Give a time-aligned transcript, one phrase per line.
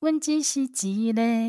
[0.00, 1.48] 问只是一个十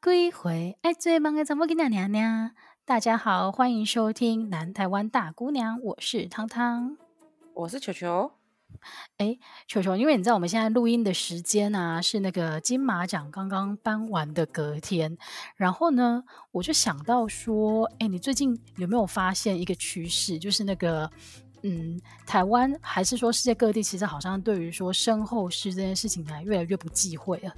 [0.00, 2.52] 几岁爱做梦的查某囡仔娘娘。
[2.84, 6.96] 大家好，欢迎收听南台湾大姑娘，我是汤汤，
[7.54, 8.30] 我是球球。
[9.16, 15.18] 哎，球球，因为你知道我们现在录音的时间啊，是那个金马奖刚刚颁完的隔天，
[15.56, 16.22] 然后呢，
[16.52, 21.10] 我就想到说，哎，你最近有没有发现一个趋势，就是那个，
[21.64, 27.52] 嗯，台湾还是说世界各地，其实好像对于说身后事这件事情呢，越来越不忌讳了。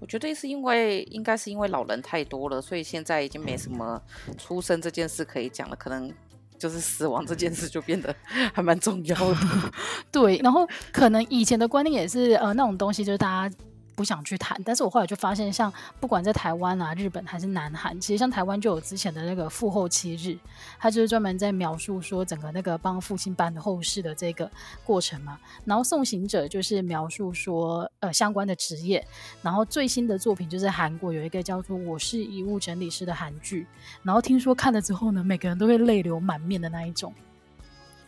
[0.00, 4.00] 我觉得是因为，应该是因为老人太多了，所以现在已经没什么
[4.36, 6.12] 出生这件事可以讲了，可能
[6.58, 8.14] 就是死亡这件事就变得
[8.52, 9.36] 还蛮重要的。
[10.12, 13.56] 对，然后可能以前的观念也是，呃，那种东西就是大家。
[13.94, 20.38] 不想去谈，但是我后来就发现，像不管在台湾啊、日本还是南韩，其实像台湾就有之前的那个父后七日，
[20.78, 24.50] 他就是专门在描述说整个那个帮父亲办后事的这个
[24.84, 25.38] 过程嘛。
[25.64, 29.06] 然后送行者就是描述说呃相关的职业。
[29.42, 33.66] 然后最新的作品就是韩国有一个叫做《我是遗物整理师》的韩剧，
[34.02, 37.14] 然后听说看了之后呢，每个人都会泪流满面的那一种。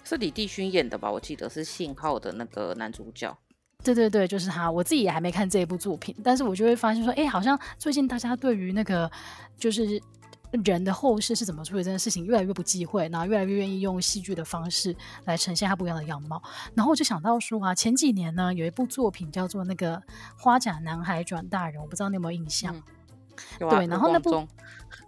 [0.04, 1.10] 是李帝勋演的吧？
[1.10, 3.36] 我记得是信号的那个男主角。
[3.94, 4.70] 对对对，就是他。
[4.70, 9.10] 我自己也还没看这一部作品，但是我就会发现说，哎，好像最近大家对于那个
[9.56, 10.00] 就是
[10.64, 16.42] 人的后世是怎么处理这件事情，越来越不忌讳，然后越来越愿意用戏剧的方式来呈现他不一样的样貌。
[16.74, 19.96] 然后我就想到说啊，前几年呢有一部作品叫做那个
[20.36, 22.74] 《花甲男孩转大人》，我不知道你有没有印象？
[22.76, 22.82] 嗯
[23.60, 24.48] 有啊、对，然后那部，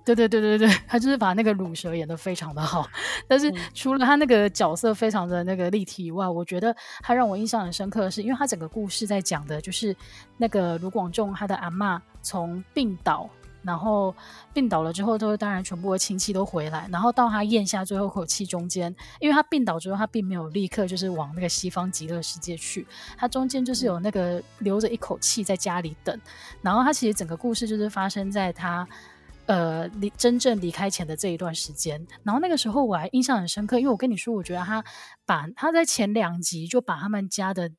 [0.05, 2.89] 对对对对对， 他就是把那个乳蛇演得非常的好，
[3.27, 9.95] 但是除了他那个角色非常的那个立体以外，我觉得他让我印象很深刻的是，因为他整个故事在讲的就是
[10.37, 13.29] 那个卢广仲他的阿嬷从病倒。
[13.61, 14.15] 然后
[14.55, 16.89] 病倒了之后，都当然全部的亲戚都回来。
[16.91, 22.87] 然后到他咽下最后一口气中间，因为他病倒之后，他并没有立刻就是往那个西方极乐世界去，
[23.19, 26.19] 他中间就是有那个留着一口气在家里等。
[26.63, 28.89] 然后他其实整个故事就是发生在他
[29.49, 32.07] 呃离真正离开前的这一段时间。
[32.23, 34.85] 然后那个时候我还印象很深刻，因为我跟你说，我觉得他
[35.27, 37.73] 把他在前两集就把他们家的。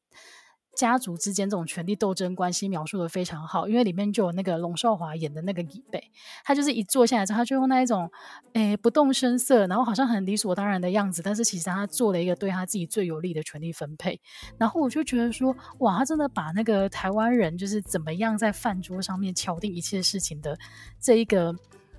[0.80, 6.02] 家族之间这种权力斗争关系描述的非常好，因为里面就有那个龙少华演的那个李贝，
[6.46, 8.10] 他就是一坐下来之后，他就用那一种
[8.54, 14.22] 诶不动声色，然后好像很理所当然的样子，但是其实他做了一个对他自己最有利的权力分配。
[14.58, 20.58] 然后我就觉得说，哇，他真的把那个台湾人就是怎么样在饭桌上面敲定一切事情的
[20.98, 21.54] 这一个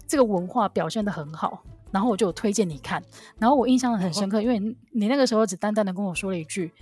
[0.07, 1.63] 这个文化表现的很好。
[1.91, 3.03] 然后我就有推荐你看，
[3.39, 4.59] 然后我印象很深刻，哦、因为
[4.93, 6.73] 你那个时候只淡淡的跟我说了一句。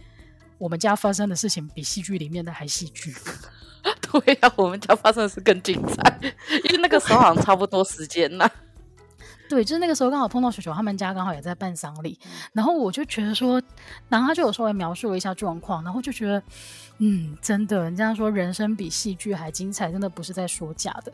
[0.59, 3.15] 我们家发生的事情比戏剧里面的还戏剧。
[4.03, 6.19] 对呀、啊，我们家发生的事更精彩，
[6.69, 8.51] 因为那个时候好像差不多时间呐。
[9.49, 12.19] 对，就是那个时候刚好碰到球球他们家刚好也在办丧礼，
[12.53, 13.63] 然后我就觉得说，
[14.09, 16.43] 然后他就有稍微描述了一下状况，然后就觉得，
[16.99, 21.13] 嗯，真的，人家说人生比戏剧还精彩，真的不是在说假的。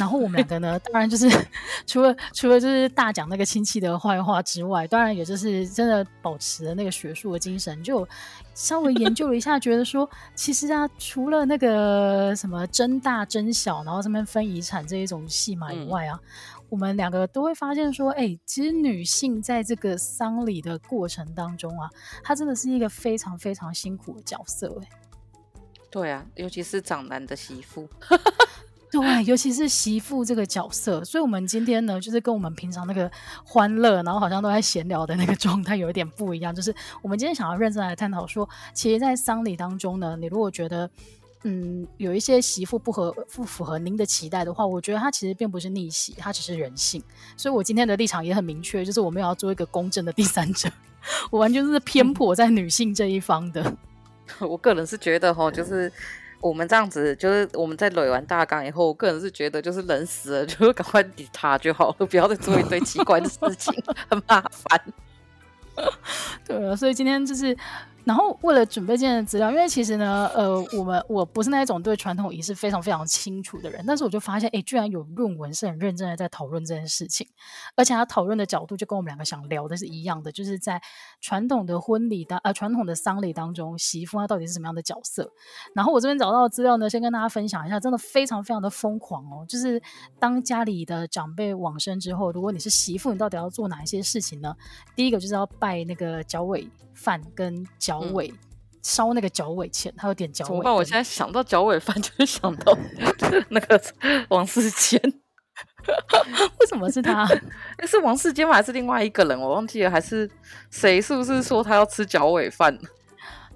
[0.00, 1.28] 然后我们两个呢，当然就是
[1.86, 8.08] 除了除了就是大讲那个亲戚的坏话之外，当然也就是真的保持了那个学术的精神，就
[8.54, 21.90] 稍微研究了一下，觉得说其实啊，除了那个什么争大争小，然后这边分遗产这一种戏码以外啊，嗯、我们两个都会发现说，哎，其实女性在这个丧礼的过程当中啊，
[22.24, 24.88] 她真的是一个非常非常辛苦的角色，哎。
[25.90, 27.86] 对啊，尤其是长男的媳妇。
[28.90, 33.08] 对，尤其是媳妇这个角色，所以我们今天呢，就是跟我们平常那个
[33.44, 36.52] 欢乐，然后好像都在闲聊的那个状态有一点不一样。
[36.52, 40.90] 就是我们今天想要认真来探讨说，其实，在丧礼当中呢，你如果觉得，
[41.44, 47.00] 嗯，有一些媳妇不合不符合您的期待的话，我觉得她其实并不是逆袭，她只是人性。
[47.36, 50.68] 所以我今天的立场也很明确，就是我们要做一个公正的第三者，
[51.30, 53.76] 我完全是偏颇在女性这一方的。
[54.40, 55.92] 我个人是觉得哈，就是。
[56.40, 63.74] 我们这样子，就是我们在垒完大纲以后，我个人是觉得，就是人死了，就赶快理他就好了，不要再做一堆奇怪的事情，
[64.08, 64.82] 很麻烦。
[66.46, 67.56] 对啊，所以今天就是。
[68.02, 77.28] 然后为了准备这件资料，因为其实呢，呃，我们我不是那一种对传统仪式非常非常清楚的人，但是我就发现，哎，居然有论文是很认真的在讨论这件事情，
[77.76, 80.80] 而且他讨论的角度就跟我们两个想聊的是一样的，就是在
[81.20, 85.30] 传统的婚礼当呃传统的丧礼当中，媳妇她到底是什么样的角色？
[85.74, 89.80] 然后我这边找到的资料呢，先跟大家分享一下，真的非常非常的疯狂哦，就是
[90.18, 94.54] 当家里的长辈往生之后，如果你是媳妇，你到底要做哪一些事情呢？
[94.96, 98.32] 第一个就是要拜那个脚尾饭跟脚尾
[98.82, 100.48] 烧那个脚尾钱，他有点脚尾。
[100.48, 100.74] 怎么办？
[100.74, 102.76] 我现在想到脚尾饭，就是想到
[103.50, 103.80] 那个
[104.30, 105.00] 王世坚。
[106.60, 107.26] 为什么是他？
[107.86, 108.54] 是王世坚吗？
[108.54, 109.40] 还是另外一个人？
[109.40, 110.30] 我忘记了，还是
[110.70, 111.00] 谁？
[111.00, 112.78] 是不是说他要吃脚尾饭？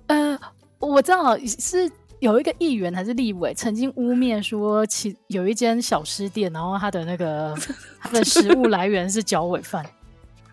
[0.06, 0.38] 呃，
[0.78, 1.90] 我知道是
[2.20, 7.54] 有一个议员还是立委曾经污蔑说，其有一间小吃店，然后他的那个
[8.00, 9.84] 他的食物来源是脚尾饭。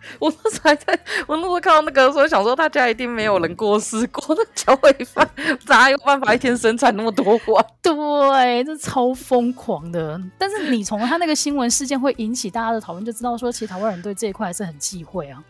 [0.18, 5.28] 我那时候还在，我那时候看到那个时候，想说大家一定没有人过世过，那脚尾饭
[5.66, 7.64] 咋有办法一天生产那么多碗？
[7.82, 10.20] 对，这超疯狂的。
[10.38, 15.42] 但是你从他那个新闻事件会引起大家的讨论，就知道说，其实台湾人对这一块还是很忌讳啊。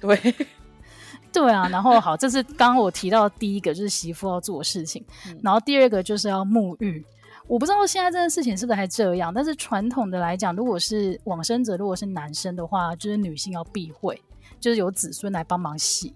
[0.00, 0.34] 对。
[1.32, 5.04] 对啊，然后好，这是刚刚我提到的第一个，就是媳妇要做的事情。
[5.26, 7.04] 嗯、然后第二个就是要沐浴。
[7.48, 14.20] 我不知道现在这件事情是不是还这样，但是传统的来讲，如果是往生者，如果是男生的话，就是女性要避讳，
[14.58, 16.14] 就是有子孙来帮忙洗。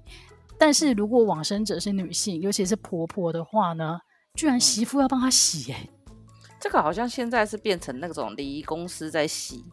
[0.58, 4.00] 但是如果往生者是女性，尤其是婆婆的话呢，
[4.34, 6.14] 居然媳妇要帮她洗、欸，哎、嗯，
[6.60, 9.64] 这个好像现在是变成那种礼仪公司在洗。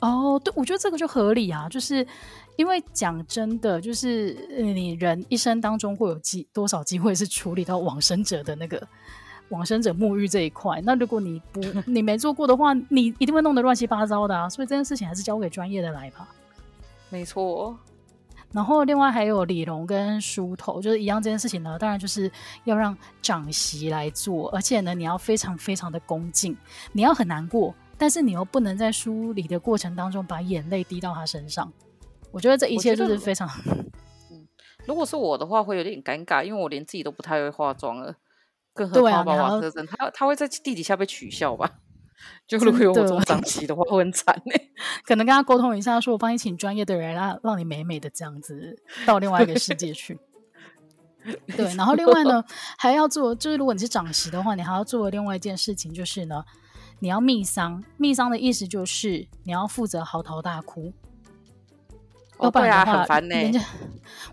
[0.00, 2.06] 哦，对，我觉得这个就合理啊，就是。
[2.56, 8.86] 因为讲真的，就是你人一生当中会有机多少机会是处理到往生者的那个
[9.50, 10.80] 往生者沐浴这一块。
[10.84, 14.48] 那如果你不 你没做过的话，你一定会弄得乱七八糟的啊。
[14.48, 16.28] 所以这件事情还是交给专业的来吧。
[17.08, 17.78] 没错。
[18.52, 22.28] 然后另外还有理容跟梳头，就是一样这件事情呢，当然就是
[22.64, 26.56] 要让长媳来做，而且呢，你要非常非常的恭敬，
[26.90, 31.72] 你要很难过，但是你又不能在梳理的过程当中把眼泪滴到他身上。
[32.32, 33.48] 我觉得这一切都是非常，
[34.32, 34.48] 嗯，
[34.84, 38.16] 如果是我的话，会有点尴尬，因为我连自己都不太会化妆了，
[38.80, 41.70] 更何况把瓦特森，他他会在地底下被取笑吧？
[42.46, 44.54] 就如果有我这种长媳的话，会很惨呢。
[45.04, 50.18] 可能跟他沟通一下，说我帮你请专业的人，让让你美美的这样子到另外一个世界去。
[51.54, 52.42] 对，然后另外呢，
[52.78, 56.42] 还要做，就是如果你是长媳的话，你还要做另外一件事情，就是呢，
[57.00, 57.84] 你要密丧。
[57.98, 60.94] 密丧的意思就是你要负责嚎啕大哭。
[62.42, 63.34] 要不然的话，哦啊、很烦呢。
[63.34, 63.60] 人家，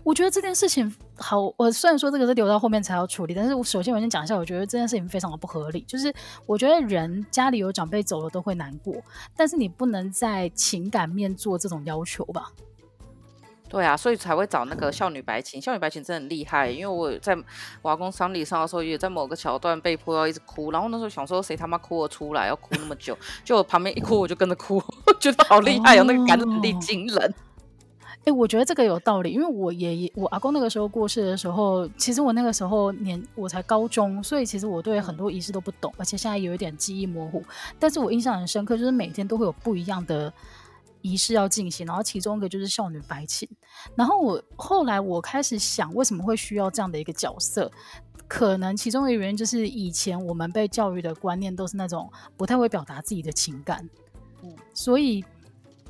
[0.02, 1.52] 我觉得这件事情好。
[1.56, 5.80] 我虽然说这个是留到后面才要处理，但是我首先我先讲一下，我觉得这件事情非常的不合理。
[5.82, 6.12] 就是
[6.46, 8.94] 我觉得人家里有长辈走了都会难过，
[9.36, 12.52] 但是你不能在情感面做这种要求吧？
[13.70, 15.60] 对啊，所以才会找那个孝女白琴。
[15.60, 17.36] 孝女白琴真的很厉害，因为我在
[17.82, 23.14] 我阿公丧礼上的时候，也在某个桥段被迫要一直哭，然后那时候想说谁他妈哭了出来，要哭那么久，
[23.44, 27.34] 就我旁边一哭我就跟着哭， 我觉得好厉害哦，那个感染力惊人。
[28.20, 37.42] 哎、欸，我觉得这个有道理，因为我爷爷、我阿公那个时候过世的时候，其实我那个时候年我才高中，所以其实我对很多仪式都不懂，而且现在有一点记忆模糊。
[37.78, 40.30] 但是我印象很深刻，就是每天都会有不一样的
[41.00, 43.48] 仪式要进行，然后其中一个就是少女白琴。
[43.94, 47.70] 然后我后来我开始想，为什么会需要这样的一个角色？
[48.26, 53.88] 可能其中一个原因就是以前我们被教育的观念都是那种不太会表达自己的情感，
[54.42, 55.24] 嗯，所以。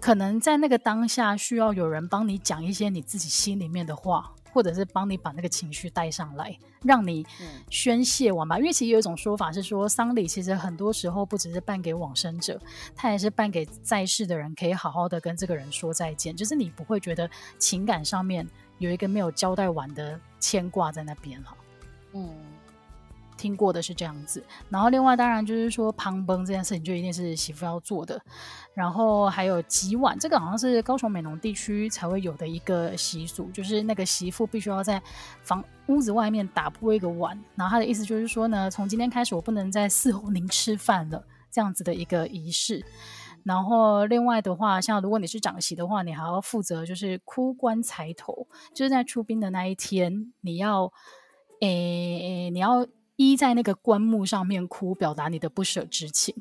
[0.01, 7.27] 可能在那个当下，需要有人帮你讲一些你自己心里面的话，或者是帮你把那个情绪带上来，让你
[7.69, 8.57] 宣泄完吧。
[8.57, 12.61] 嗯、因为其实有一种说法是说，丧礼其实很多时候不只是办给往生者，
[12.95, 16.35] 他也是办给在世的人，可以好好的跟这个人说再见。
[16.35, 17.29] 就是你不会觉得
[17.59, 18.49] 情感上面
[18.79, 21.57] 有一个没有交代完的牵挂在那边哈。
[22.15, 22.31] 嗯。
[23.39, 28.21] 听过的是这样子，然后另外当然就是说旁崩这件事情就一定是媳妇要做的，
[28.75, 35.01] 然后还有洗碗，这个好像是高雄美浓地区才会有的一个习俗，就是那个媳妇必须要在
[35.43, 42.85] 房屋子外面打破一个碗，然后他的意思就是说呢，从今天开始我不能在伺候您吃饭了，这样子的一个仪式。
[43.45, 50.93] 然后另外的话，像如果你是长媳的话，你还要负责就是哭棺材头，就是在出殡的那一天，你要
[51.61, 52.87] 诶你要。
[53.19, 56.35] 一在那个棺木上面哭，表达你的不舍之情。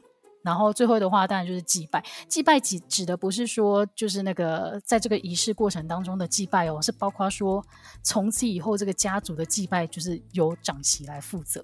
[0.44, 2.02] 然后最后的话，当然就是祭拜。
[2.30, 7.66] 祭拜指指的不是说就是那个在这个仪式过程当中的祭拜哦，是包括说
[8.02, 11.62] 从此以后这个家族的祭拜就是由长媳来负责。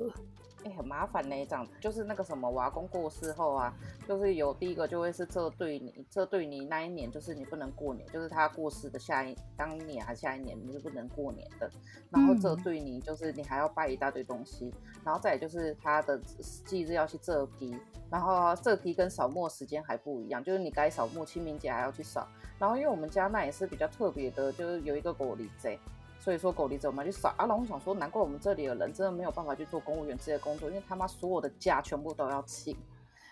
[0.65, 3.73] 哎、欸，很麻烦呢，这样就是那个什么，我阿公过世后啊，
[4.07, 11.69] 就是有第一个就会是这对你，这对你那一年就是你不能过年，就是他过世的下一当年还是下一年你是不能过年的。
[12.09, 16.17] 然后这对你就是你还要拜一大堆东西，嗯、然后再就是他的
[16.65, 17.77] 忌日要去这批，
[18.09, 22.27] 然后这批跟扫墓时间还不一样，就是你该扫墓清明节还要去扫。
[22.57, 25.77] 然后因为我们家那也是比较特别的，就是有一个狗礼贼。
[26.23, 32.73] 所以说狗离子我们去扫啊，然后我想说，难怪我们这里的人真的没有办法去做公务员这些工作，因为他妈所有的假全部都要请，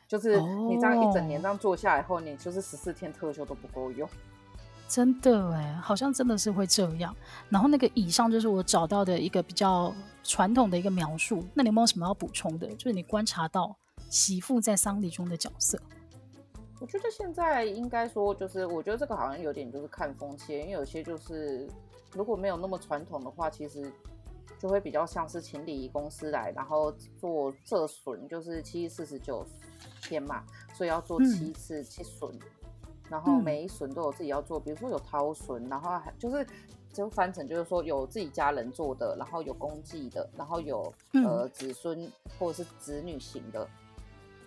[0.10, 4.10] 就是你这样一整年这样做下来后，你就是十四天特休都不够用。
[4.90, 7.16] 真的哎，好像真的是会这样。
[7.48, 11.46] 然后那个以上就是我找到的一个比较传统的一个描述。
[11.54, 12.68] 那你有没有什么要补充的？
[12.76, 13.74] 就是你观察到
[14.10, 15.80] 媳妇在丧礼中的角色？
[16.82, 21.70] 我觉得现在应该说，就是我觉得这个好像有点就是看风气，因为有些就是。
[22.14, 23.92] 如果没有那么传统的话，其实
[24.60, 29.46] 就会比较像是请礼仪公司来，然后做这损，就是七四十九
[30.04, 32.40] 天嘛，所以要做七次七损，嗯、
[33.10, 36.46] 然后每一损都有自己要做，比如说有掏损，然后还就是
[36.94, 43.68] 就翻成就是说有自己家人做的，然后有公祭的，然后有、嗯、呃子孙或者是子女型的。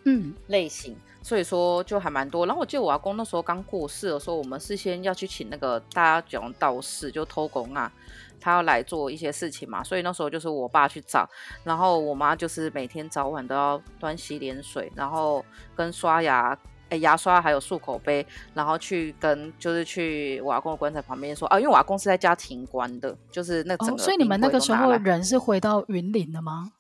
[0.05, 2.45] 嗯，类型，所以说就还蛮多。
[2.47, 7.91] 然后我记得我阿公那时候刚过世的时候，我们事先要去请那个大家讲道士，就偷工啊，
[8.39, 9.83] 他要来做一些事情嘛。
[9.83, 11.29] 所以那时候就是我爸去找，
[11.63, 15.43] 然后我妈就是每天早晚都要端洗脸水，然后
[15.75, 16.57] 跟刷牙，
[16.91, 23.99] 哎，牙刷还有漱口杯，然后去跟就是去我阿公的棺材旁边说啊，因为我阿公是在家庭棺的，就是那整个、哦。
[23.99, 26.73] 所以你们那个时候人是回到云林的吗？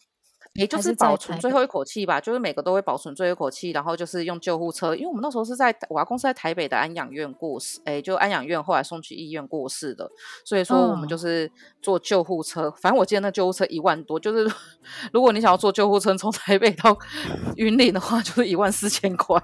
[0.55, 10.09] 也就是保存最后一口气吧，就是每个都会保存最后一口气，然后就是用救护车，因为我们那时候是在我阿公是在台北的安养院过世，哎，就安养院后来送去医院过世的，
[10.45, 11.51] 所以说我们就是
[11.83, 14.49] 坐救护车，反正我记得那救护车一万多，就是
[15.13, 16.97] 如果你想要坐救护车从台北到
[17.57, 19.43] 云林的话，就是一万四千块。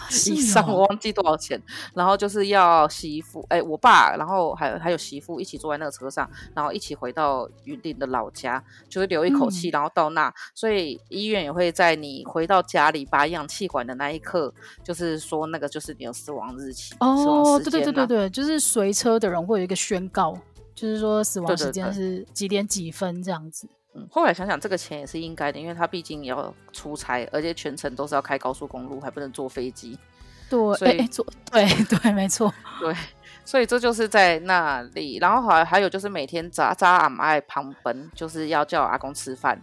[0.26, 1.60] 以上我忘记多少钱，
[1.94, 14.52] 然后就是要媳妇，哎，我爸，然后还有还有媳妇一起坐在那个车上，然后一起回到云林的老家，就是留一口气，然后到那，所以医院也会在你回到家里拔氧气管的那一刻，
[14.82, 16.94] 就是说那个就是你的死亡日期。
[17.00, 20.36] 哦，对对对对对，就是随车的人会有一个宣告，
[20.74, 23.68] 就是说死亡时间是几点几分这样子。
[24.10, 29.98] 后来想想，这个钱也是应该的，因为他毕竟也要出差，而且全程都是要开高速公路，还不能坐飞机。
[30.48, 32.94] 对，所以坐 对对，没错，对，
[33.44, 35.18] 所以这就是在那里。
[35.18, 39.60] 然后还还有就是每天扎扎阿妈爱旁奔，就是要叫阿公吃饭，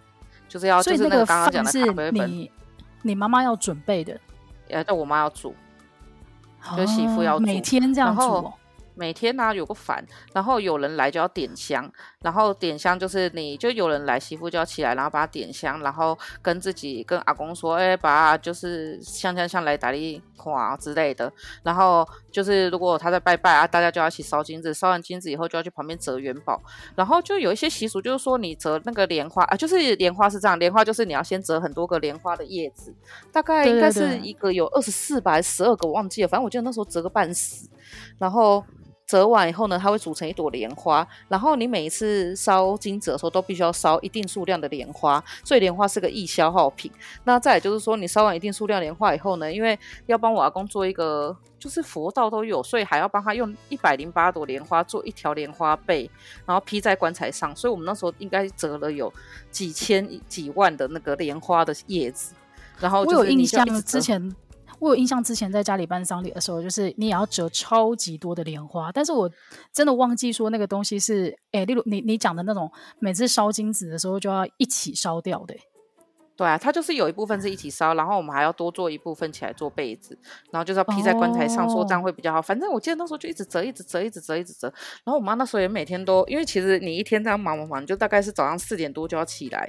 [0.48, 2.52] 就是要就是那个刚刚讲的是你
[3.02, 4.20] 你妈妈要准备的，
[4.70, 5.56] 呃，叫我妈要煮，
[6.76, 8.52] 就媳妇要煮，每天这样煮。
[8.96, 21.32] 每天呢、啊、有个饭，然后有人来就要点香，然后点香就是你就有人来，媳妇就要起来，然后把他点香，然后跟自己跟阿公说，哎，把就是香香香来打理花之类的，
[21.64, 26.62] 然后就是如果他在拜拜啊，大家就要一起烧金子，烧完金子以后就要去旁边折元宝，
[26.96, 32.94] 然后就有一些习俗，就是说你折那个莲花啊，就是莲花是这样，莲花就是你要先折很多个莲花的叶子，
[33.32, 37.70] 大概应该是一个有二十四吧，十二个，我忘记了，反正我记得那时候折个半死，
[38.18, 38.64] 然后。
[39.08, 41.08] 折完以后呢，它会组成一朵莲花。
[41.28, 46.92] 然后你每一次烧金纸的时候，都必须要烧一定数量的莲花，所以莲花是个易消耗品。
[47.24, 56.10] 那再也就是说，你烧完一定数量莲花以后呢，因为要帮我阿公做一个，就是佛道都有，所以还要帮他用一百零八朵莲花做一条莲花被，
[56.46, 57.56] 然后披在棺材上。
[57.56, 59.14] 所以我们那时候应该折了有
[59.52, 62.34] 几千几万的那个莲花的叶子。
[62.80, 64.36] 然后就是我有印象之前。
[64.86, 69.28] 我有印象，之前在家里办丧礼的时候，就是你也要折超级多的莲花，但是我
[69.74, 75.56] 真的忘记说那个东西是，哎、欸，例如你你讲的那种，每次烧金纸的时候就要一起烧掉的。
[76.38, 80.16] 对啊，它就是有一部分是一起烧，然后我们还要多做一部分起来做被子，
[80.52, 82.40] 然后就是要披在棺材上，说这样会比较好。
[82.40, 84.68] 反正我记得那时候就一直折，一直折，一直折，一直折。
[85.04, 89.68] 然后我妈那时候也每天都，因为其实你一天这样忙忙忙，就大概是早上四点多就要起来，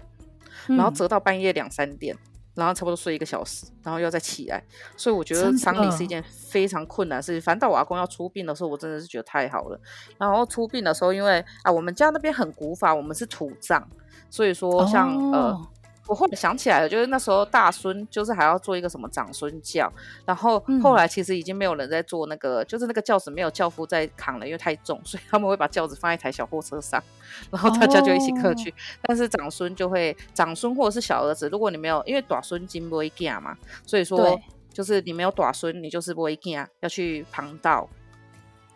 [0.66, 2.14] 然后折到半夜两三点。
[2.14, 4.60] 嗯然后差不多睡一个小时，然后又再起来，
[4.96, 7.40] 所以我觉得丧礼是一件非常困难的事情。
[7.40, 9.80] 反正到我阿公要出殡的时候，我真的是觉得太好了。
[10.18, 13.86] 然后出殡的时候，因为啊，我们家那边很古法，我们是土葬，
[14.30, 15.68] 所以说像、哦、呃。
[16.06, 19.92] 我后来想起来了，就是那时候大孙就是还要做一个什么长孙教，
[20.24, 27.02] 然后后来其实已经没有人在做那个，嗯、就是那个轿子没有轿夫在扛了，因为太重，所以他们会把轿子放在一台小货车上，
[27.50, 28.70] 然后大家就一起客去。
[28.70, 34.40] 哦、但是长孙就会长孙或者是小儿子，如果你没有，因为短孙金不会嫁嘛，所以说
[34.72, 37.88] 就是你没有短孙，你就是不会嫁，要去旁道，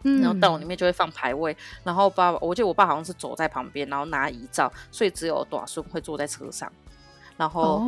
[0.03, 6.73] 然后道里面就会放牌位，然后爸爸，我记得我爸好像是走在旁边，然后拿遗照，所以只有短孙会坐在车上。
[7.41, 7.83] 然后，oh.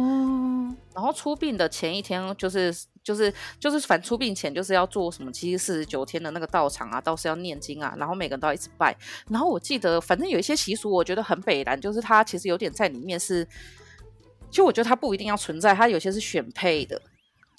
[0.94, 3.30] 然后出殡的前一天，就是就是
[3.60, 8.96] 就是，反出殡前就是要做什么其实四十九天的那个道场啊，道士要念经啊，然后每个人都要一直拜。
[9.28, 13.46] 然后我记得，反正有一些习俗，我觉得很北然，就是它其实有点在里面是，
[14.50, 16.98] 就我觉得它不一定要存在，它有些是选配的，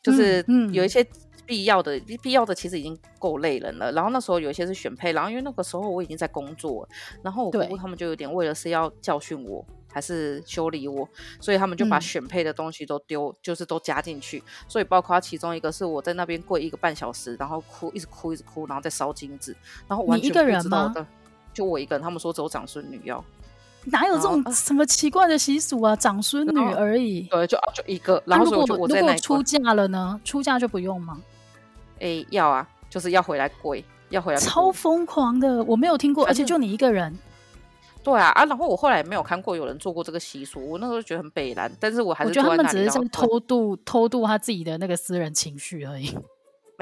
[0.01, 1.05] 就是有一些
[1.45, 3.91] 必要的，必要的其实已经够累人了。
[3.91, 6.89] 然后那时候有一些是选配，然后因为那个时候我已经在工作，
[7.21, 9.63] 然后我姑姑他们就有点为了是要教训我。
[9.93, 11.07] 还是修理我，
[11.39, 14.43] 所以他们就把选配的东西都丢，嗯、就是都加进去。
[14.67, 19.55] 所以包括其中一个是我在那边跪一个半小时，然后哭，一直哭，一直哭，然后再烧金子，
[19.87, 21.07] 然后完全不知道的，你一个人吗？
[21.53, 22.01] 就我一个人。
[22.01, 23.23] 他们说只有长孙女要，
[23.85, 25.95] 哪有这种什么奇怪的习俗啊？
[25.95, 27.21] 长孙女而已。
[27.29, 28.21] 对，就就一个。
[28.25, 30.19] 然后如果如果出嫁了呢？
[30.25, 31.21] 出嫁就不用吗？
[31.99, 34.39] 哎，要啊，就是要回来跪，要回来。
[34.39, 37.15] 超疯狂的，我没有听过，而且就你一个人。
[38.03, 38.45] 对啊啊！
[38.45, 46.13] 然后我后来也没有看过有人做过这个习俗，我那时候觉得很北蓝，但是我还是我觉得他们只是在偷渡偷渡他自己的那个私人情绪而已。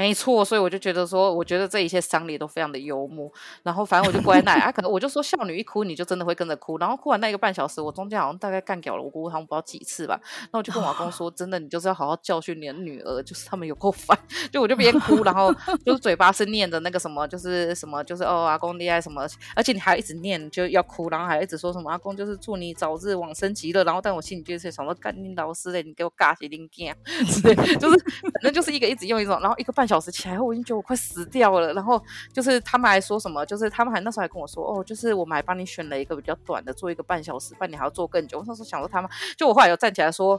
[0.02, 3.32] 没错，所以我就觉得说，我觉得这一切丧礼都非常的幽默。
[3.62, 6.80] 然后反正我就不爱奶啊，可能我就说，少女一哭，你就真的会跟着哭。
[6.80, 10.20] 然后哭完那一个半小时，我中间好像大概干掉了我姑姑他们不知道几次吧。
[10.52, 14.18] 那我就跟我阿公说，真的，你就是要好好教训你的女儿，就是他们有够烦。
[14.52, 15.54] 就我就边哭，然后
[15.86, 23.84] 就是嘴巴是念着那个什么，就是什么，就是哦阿公厉害什么，而且你还一直念就要哭，然后还一直说什么阿公就是祝你早日往生极乐。
[23.84, 26.98] 然后但我心里就是想说，干你老师嘞，你给我尬起零件，
[27.44, 27.98] 对，就是
[28.34, 30.52] 反正就是一个一直用一种，然后一个半小时起来后我。
[30.52, 31.98] 已经觉得我快死掉了，然后
[32.34, 38.40] 就是他们还说什么，就是他们还那时候还跟我说，哦，就是我们还帮你选了一个比较短的，做一个半小时，半你还要做更久。
[38.40, 40.38] 我那时候想说他们，就我后来有站起来说，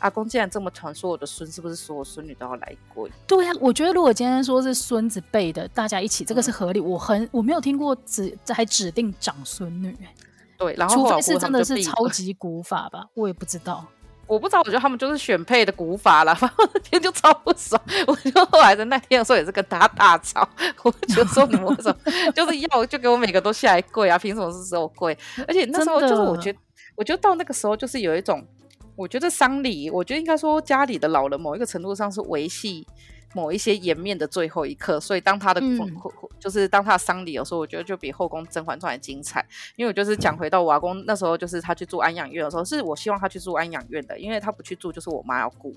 [0.00, 3.08] 阿公既然这么传说我的孙是不是所有孙女都要来过？
[3.26, 6.80] 对呀、啊，我觉得如果今天说是孙子辈的，大家一起，这个是合理。
[6.80, 9.96] 嗯、我很我没有听过指还指定长孙女，
[10.58, 13.86] 对，然后后除非是真的是超级古法吧，我也不知道。
[14.26, 16.34] 我不知道，我觉得他们就是选配的古法了。
[16.36, 20.48] 反正那天就超不爽， 我就后来的那天的时候也是跟他大吵。
[20.82, 24.18] 我就说你们为什么就是要就给我每个都下来跪啊？
[24.18, 25.16] 凭什么是只有跪？
[25.46, 26.58] 而且那时候就是我觉得，
[26.96, 28.46] 我觉得到那个时候就是有一种，
[28.96, 32.86] 我觉得丧礼，我觉得应该说家里的老人某一个程度上是维系。
[33.36, 35.76] 某一些颜面的最后一刻，所以当他的、嗯、
[36.44, 39.42] 就是当他的丧礼有时候，我觉得就比后宫《甄嬛传》还精彩。
[39.76, 45.74] 因为我就是讲回到我阿公那时候，就是他去住安养院的时候，是我希望他去住安养院的，因为他不去住，就是我妈要顾。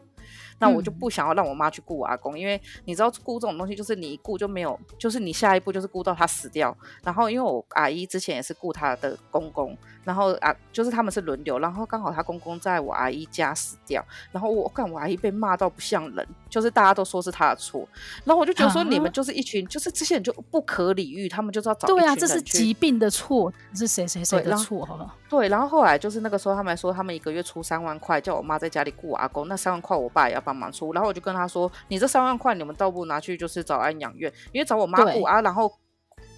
[0.58, 6.76] 那我就不想要让我妈去顾我阿公，因为你知道顾这种东西，就是你一顾就没有，就是你下一步就是顾到他死掉。
[7.04, 17.58] 然后因为我阿姨之前也是顾她的公公，然后啊，就是他们是轮流，然后刚好她公公在我阿姨家死掉，然后我看我阿姨被骂到不像人，就是大家都说是她的。
[17.58, 17.86] 错，
[18.24, 24.86] 然后我就觉得说你们就是一群，啊、就是这些人就不可理喻，他们就是要找对啊，这是疾病的错，是谁谁谁的错？
[24.86, 25.16] 好吧？
[25.28, 35.72] 对，然后后来就是那个时候，他们还说他们一个月出三万块，叫我妈在家里顾我阿公，那三万块我爸也要帮忙出，然后我就跟他说，你这三万块你们倒不如拿去就是找安养院，因为找我妈顾啊，然后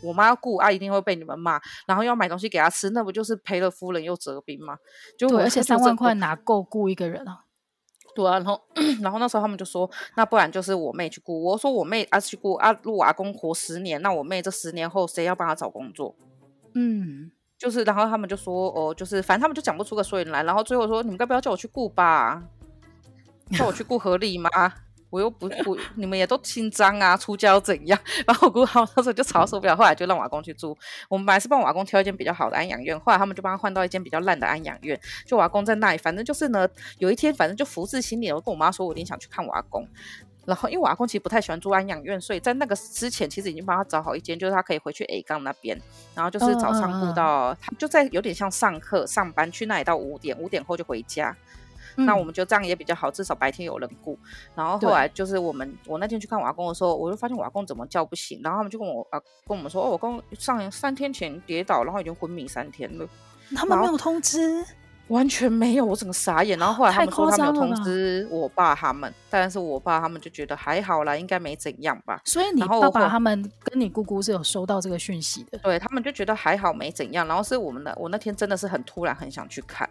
[0.04, 4.78] 我妈要顾啊，一定会被你们骂，然后要买东西给她吃，那不就是赔了夫人又折兵吗？
[5.18, 7.46] 就对，而且三万块哪够雇一个人啊？
[8.16, 8.62] 对啊，然后
[9.02, 11.44] 然后那时候他们就说，那不然就是我妹去雇。
[11.44, 16.14] 我说我妹啊去雇啊，如果阿公活十年，那我妹这十年后谁要帮她找工作？
[16.74, 20.44] 嗯，就是然后他们就说哦，就是反正他们就讲不出个所以然来。
[20.44, 22.44] 然后最后说你们该不要叫我去雇吧？
[23.58, 24.50] 叫我去顾合理吗？
[25.10, 28.00] 我又不不，你们也都姓张啊，出家又怎样？
[28.28, 30.78] 然后我姑他们那时候就吵受不了，后来就让我阿公去住。
[31.10, 35.00] 我们本来是帮我阿公挑一间比较好的安养院，后来他们就帮他换到一间比较烂的安养院。
[35.26, 39.88] 就我阿公在那里，反正就是呢，有一天反正就福至心里，我跟我妈说，我有点想去看我阿公。
[40.46, 45.76] 然后因为我阿公其实不太喜欢住安养院，所以在那个之前其实已经帮他找好一间，就是他可以回去 A 杠那边，
[46.14, 51.36] 然后就是早上顾到他就在有点像上课上班去那里到五点，五点后就回家。
[52.06, 54.18] 那我们就这样也比较好，至少白天有人顾。
[54.56, 58.42] 然后后来就是我们，我那天去看我阿公的时候，我就发现我阿公怎么叫不醒。
[58.44, 63.08] 然后他们就跟我啊跟我们说，哦，我公上三天前跌倒，然后已经昏迷三天了。
[63.56, 64.66] 他们没有通知。
[65.10, 66.56] 完全没有，我整个傻眼。
[66.60, 72.22] 然后后来他们说他们有通知我爸他们，但是我爸他们就觉得还好啦，应该没怎样吧。
[72.26, 77.28] 所以你爸爸他们跟你姑姑是有收到这个讯息的，对，他们就觉得还好没怎样。
[77.28, 79.90] 然后是我们的，我那天真的是很突然很想去看，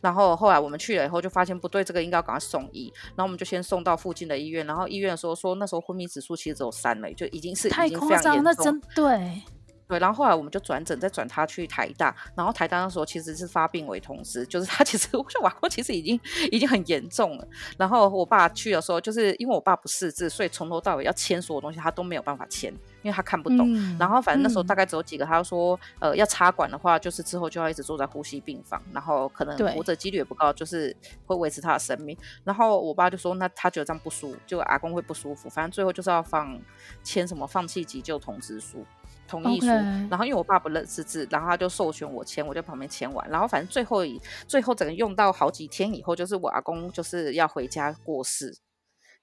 [0.00, 2.92] 然后后来我们去了以后就发现不对，这个应该要赶快送医。
[3.08, 9.42] 然后我们就先送到附近的医院，然后医院说说那时候昏迷指数其实只有三了，就已经是太已经非常严重，那真对。
[9.88, 12.12] 对，然后后来我们就转诊，再转他去台大。
[12.36, 17.46] 然后台大那时候其实是发病危通知，就是他 其实我想我其实已经已经很严重了。
[17.78, 22.74] 然后我爸去的时候，就是因为我爸不识字，所以从头到尾要签所有东西他都没有办法签，
[23.06, 23.72] 因为他看不懂。
[23.72, 32.16] 嗯、然后反正那时候大概只有几个，他说呃要插管的话，就是之后就要一直坐在呼吸病房，然后可能活着几率也不高，就是会维持他的生命。
[32.42, 36.60] 然后我爸就说，那他觉得这样不舒服，就阿公会不舒服，反正最后就是要放
[37.04, 38.84] 签什么放弃急救通知书。
[39.28, 44.02] 同意书.然后因为我爸不认识字，然后他就授权我签，我在旁边签完，然后反正最后
[44.46, 48.56] 最后整个用到好几天以后，就是我阿公就是要回家过世，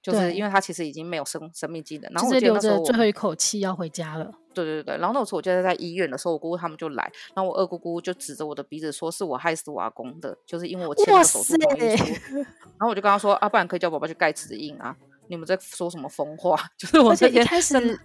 [0.04, 4.30] 就是因为他其实已经没有生生命机能，然后我记得那时候留着最后一口气要回家了。
[4.52, 12.04] 对对对，然后那时候我记得在医院的时候，我姑姑他们就来，然后我二姑姑就指着我的鼻子说是我害死我阿公的，就是因为我签了手术同意书，
[12.36, 14.94] 然后我就跟他说啊，不然可以叫爸爸去盖指印啊，
[15.26, 16.54] 你们在说什么疯话？
[16.76, 17.98] 就是我这一开始。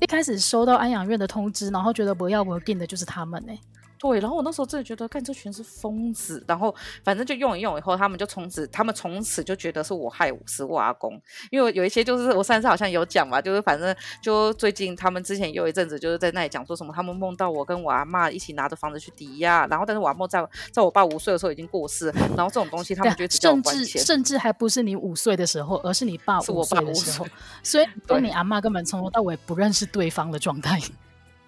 [0.00, 3.60] 一开始收到安养院的通知，然后觉得不要不要定的就是他们呢、欸。
[3.98, 6.44] 对，然后我那时候真的觉得，干这全是疯子。
[6.46, 11.20] 然后反正就用一用以后，他们就从此，他们从此就觉得是我害我，是我阿公。
[11.50, 22.06] 因为有一些就是我上次好像有讲嘛，就是反正就最近他们之前有一阵子就是在那里讲说什么，他们梦到我跟我阿嬷一起拿着房子去抵押，然后但是我阿嬷在在我爸五岁的时候已经过世，
[22.36, 23.84] 然后这种东西他们就只叫我管钱。
[23.84, 27.26] 甚至甚至还不是你五岁的时候，而是你爸五岁的时候，
[27.62, 30.78] 所以 跟你阿嬷根本从头到尾不认识对方的状态。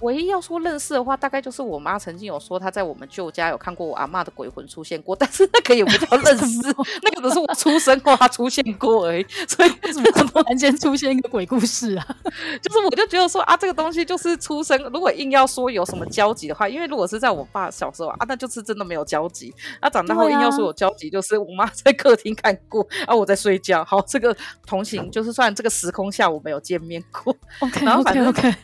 [0.00, 6.58] 唯一要说认识的话，大概就是我妈曾经有说她在我们舅家有看过我阿嬷的鬼魂出现过， 但是那个也不叫 认识，
[7.02, 9.26] 那个只是我出生后她出现过而已。
[9.46, 12.06] 所以为什么突然间出现一个鬼故事啊？
[12.62, 19.54] 就是我就觉得说啊，这个东西就是出生，如果硬要说有什么交集的话，因为如果是在我爸小时候啊，那就是真的没有交集。
[19.80, 23.84] 啊，长大后硬要说有交集，就是我妈在客厅看过啊，我在睡觉。
[23.84, 24.36] 好，这个
[24.66, 27.36] 同行就是算这个时空下我没有见面过。
[27.60, 28.54] OK，然后反正 OK, okay。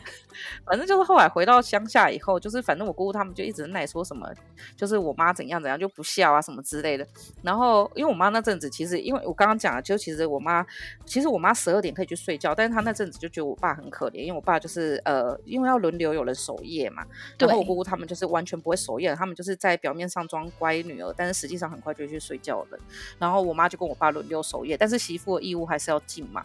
[0.65, 4.27] 反正就是后来回到乡下以后，就是反正我姑姑他们就一直在说什么，
[4.75, 7.07] 就是我妈怎样怎样就不孝啊什么之类的。
[7.41, 10.65] 然后因为我妈那阵子其实，因为我刚刚讲了，就其实我妈
[11.05, 17.05] 其实我妈十二点可以去睡觉，但是她那阵子就觉得我爸很可怜，因为我爸就是呃，因为要轮流有人守夜嘛。
[17.37, 22.79] 然后我姑姑他们就是完全不会守夜，他们就是在表面上装乖女儿，但是实际上很快就去睡觉了。
[23.19, 26.43] 然后我妈就跟我爸轮流守夜，但是媳妇的义务还是要尽嘛。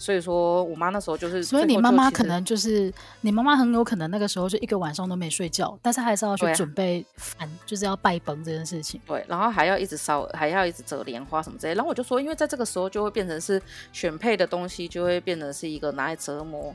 [0.00, 8.98] 所以说我妈那时候就是，所以你妈妈可能就是你妈妈很有可能那个时候就一个晚上都没睡觉，但是还是要去准备饭，就是要拜崩这件事情。
[9.06, 11.74] 对，然后还要一直烧，还要一直折莲花什么之类。
[11.74, 13.60] 然后我就说，因为在这个时候就会变成是
[13.92, 16.74] 选配的东西，就会变成是一个拿来折磨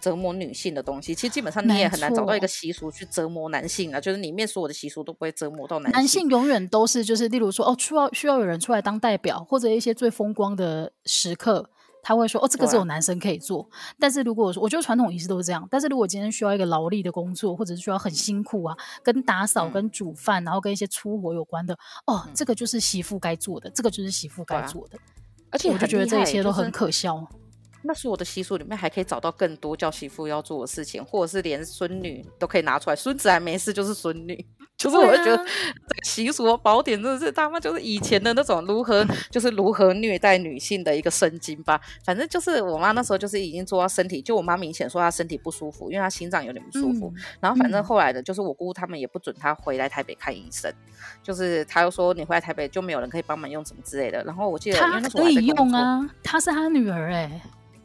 [0.00, 1.14] 折磨女性的东西。
[1.14, 6.00] 其实基本上你也很难找到一个习俗去折磨男性啊，就是里面所有的习俗都不会折磨到男性。
[6.00, 11.70] 男性永远都是就是，例如说哦，需要需要有人出来当代表，或者一些最风光的时刻。
[12.04, 13.62] 他会说：“哦，这个只有男生可以做。
[13.62, 13.66] 啊”
[13.98, 15.66] 但是如果说，我觉得传统仪式都是这样。
[15.70, 24.98] 但是如果今天需要一个劳力的工作，或者是需要很辛苦啊，跟打扫、跟煮饭、嗯，然后跟一些粗活有关的，哦，嗯、这个就是媳妇该做的，这个就是媳妇该做的。
[25.50, 27.14] 而且我就觉得这一切都很可笑。
[27.16, 27.28] 就是、
[27.82, 34.46] 那是我的习俗里面还可以找到更多叫媳妇要做的事情，或者是连孙女都可以拿出来，孙子还没事就是孙女。
[34.84, 35.36] 就是我会觉得
[35.88, 41.80] 这个习俗的宝典真的是他妈就是以前的那种如何 就是如何虐待女性的一个圣经吧。
[42.04, 47.10] 反正就是我妈那时候就是已经做到身体，就我妈明显说她身体不舒服，因为她心脏有点不舒服。
[47.40, 50.70] 然后反正后来的就是我姑姑他们也不准她回来台北看医生，
[51.22, 54.22] 就是她又说你回来台北就没有人可以帮忙用什么之类的。
[54.24, 57.40] 然后我记得她可以用啊，她是她女儿哎。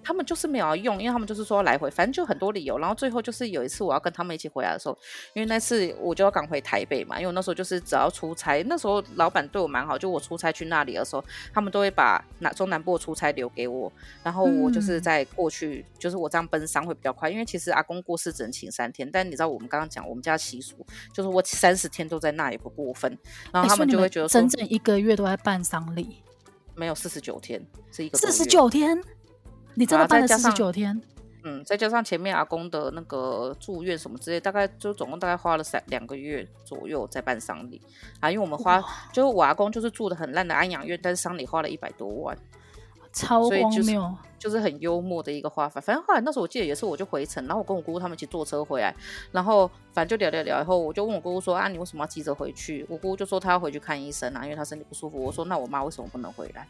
[0.09, 2.79] 他们就是没有要用，因为他们就是说来回，反正就很多理由。
[2.79, 4.97] 然后最后就是有一次我要跟他们一起回来的时候，
[5.35, 13.93] 因为那次我就要赶回台北嘛，因为我那时候就是只要出差，那时候老板对我蛮好，就我出差去那里的时候，他们都会把南中南部的出差留给我，
[14.23, 23.15] 然后我就是在过去，嗯、就是我这样奔丧会比较快，因为其实阿公过世只能请三天，但你知道我们刚刚讲我们家习俗，就是我三十天都在那也不过分，
[23.51, 26.23] 然后他们就会觉得说整整一个月都在办丧礼，
[26.73, 28.99] 没有四十九天是一个四十九天。
[29.79, 31.01] 你真的办了四十九天，
[31.45, 37.81] 嗯，再加上前面阿公的那个住院什么之类，大概就总共大概花了三两个月左右在办丧礼
[38.19, 42.37] 啊，因为我们花，就是我阿公就是住的很烂的安养院，但是丧礼花了一百多万，
[43.13, 43.99] 超荒谬，就是，
[44.37, 45.79] 就是很幽默的一个花法。
[45.79, 48.93] 反正后来那时候我记得也是，我就回城，然后我跟我姑姑他们一起坐车回来，
[49.31, 52.85] 然后反正就聊聊聊，以后我就问我姑姑说啊，你为什么要急着回去？
[52.89, 55.23] 我姑姑就说她要回去看医生啊，因为她身体不舒服。
[55.23, 56.67] 我说那我妈为什么不能回来？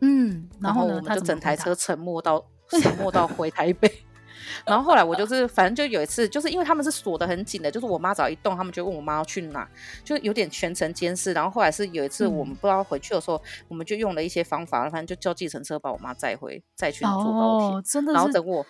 [0.00, 2.44] 嗯，然后，我们就整台车沉默到
[2.82, 3.90] 沉默到回台北。
[4.64, 9.68] 然后后来我就是，反正就有一次，就是因为他们是锁的很紧的，就是我妈只要一动，他们就问我妈要去哪，
[10.04, 11.32] 就有点全程监视。
[11.32, 18.64] 然后后来是有一次我们不知道回去的时候，嗯、我们就用了一些方法，反正就叫计程车把我妈载回，再去坐高铁，哦，真的是，然后等我。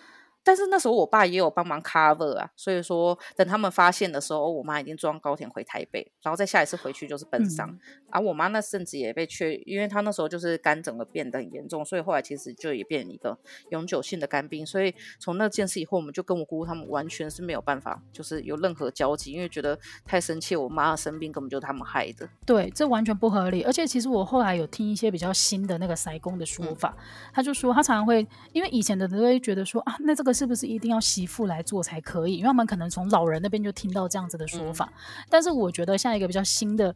[0.47, 7.67] 但是那时候我爸也有帮忙 cover 啊，所以说等他们发现的时候，我妈已经装高铁回台北，然后再下一次回去就是奔丧。
[7.67, 7.79] 而、嗯
[8.11, 13.37] 啊、我妈那甚至也被确，因为她那时候就是肝整个变得很严重，所以后来其实就也变一个
[13.71, 14.65] 永久性的肝病。
[14.65, 22.29] 所以从那件事以后，我们就跟我姑姑他们完全是没有办法，就是有任何交集，因为觉得太生气，我妈生病根本就是他们害的。
[22.45, 23.63] 对，这完全不合理。
[23.63, 31.01] 而且其实我后来有听一些比较新的那个塞公的说法，嗯、他就说他常常会，因为以前的人都会觉得说啊，那这个是不是一定要？
[31.07, 34.91] 媳妇来做才可以，因为他们可能从老人那边就听到这样子的说法。
[34.93, 36.93] 嗯、但是我觉得，下一个比较新的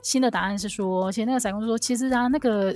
[0.00, 2.74] 新的答案是说，其实那个散工说，其实啊，那个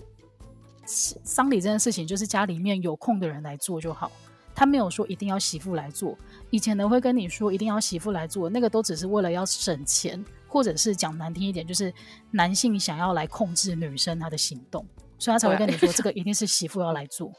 [0.85, 4.13] 丧礼这件事情，就是家里面有空的人来做就好。
[4.55, 6.19] 他没有说一定要媳妇来做。
[6.51, 11.91] 以前呢，会跟你说一定要媳妇来做，那个都只是为了要省钱，或者是讲难听一点，就是
[12.31, 14.85] 男性想要来控制女生她的行动，
[15.19, 17.33] 所以他才会跟你说，这个一定是媳妇要来做。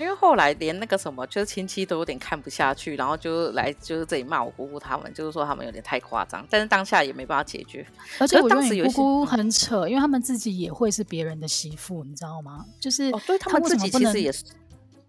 [0.00, 7.86] 因为后来连那个什么，就是亲戚都有点看不下去，然后就来就是这里骂我姑姑他们，就是说他们有点太夸张，但是当下也没办法解决。
[8.18, 12.64] 而且我当时姑姑很扯，因为他们自己也会是别人的媳妇，你知道吗？
[12.80, 14.44] 就是哦，对他们自己其实也是，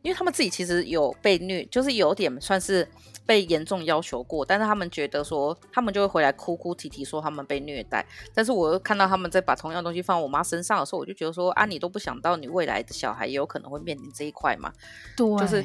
[0.02, 2.88] 因为他们自己其实有被虐，就是有点算是。
[3.26, 8.06] 被严重要求过，但是他们觉得说，他们就会回来哭哭啼啼说他们被虐待。
[8.34, 14.74] 但是我又看到他们在把同样东西放我妈身上的时候，我就觉得说啊，你都不想到你未来的小孩也有可能会面临这一块嘛？
[15.16, 15.64] 对，就是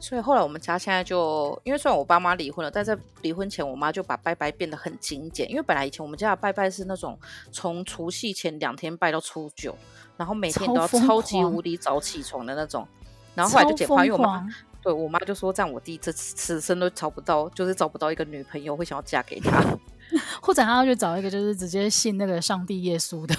[0.00, 7.18] 所以后来我们家现在就，因为虽然我爸妈离婚了，但在离婚前我妈就把拜拜变得很精简，因为本来以前我们家的拜拜是那种
[7.52, 9.76] 从除夕前两天拜到初九，
[10.16, 12.86] 然后每天都要超级无敌早起床的那种，
[13.34, 14.46] 然后后来就简化，因为我妈。
[14.84, 19.64] 对我妈就说，这样我弟这此生都找不到，就是找不到一个女朋友会想要嫁给他，
[20.42, 23.34] 或者他要去找一个就是直接信那个上帝耶稣的，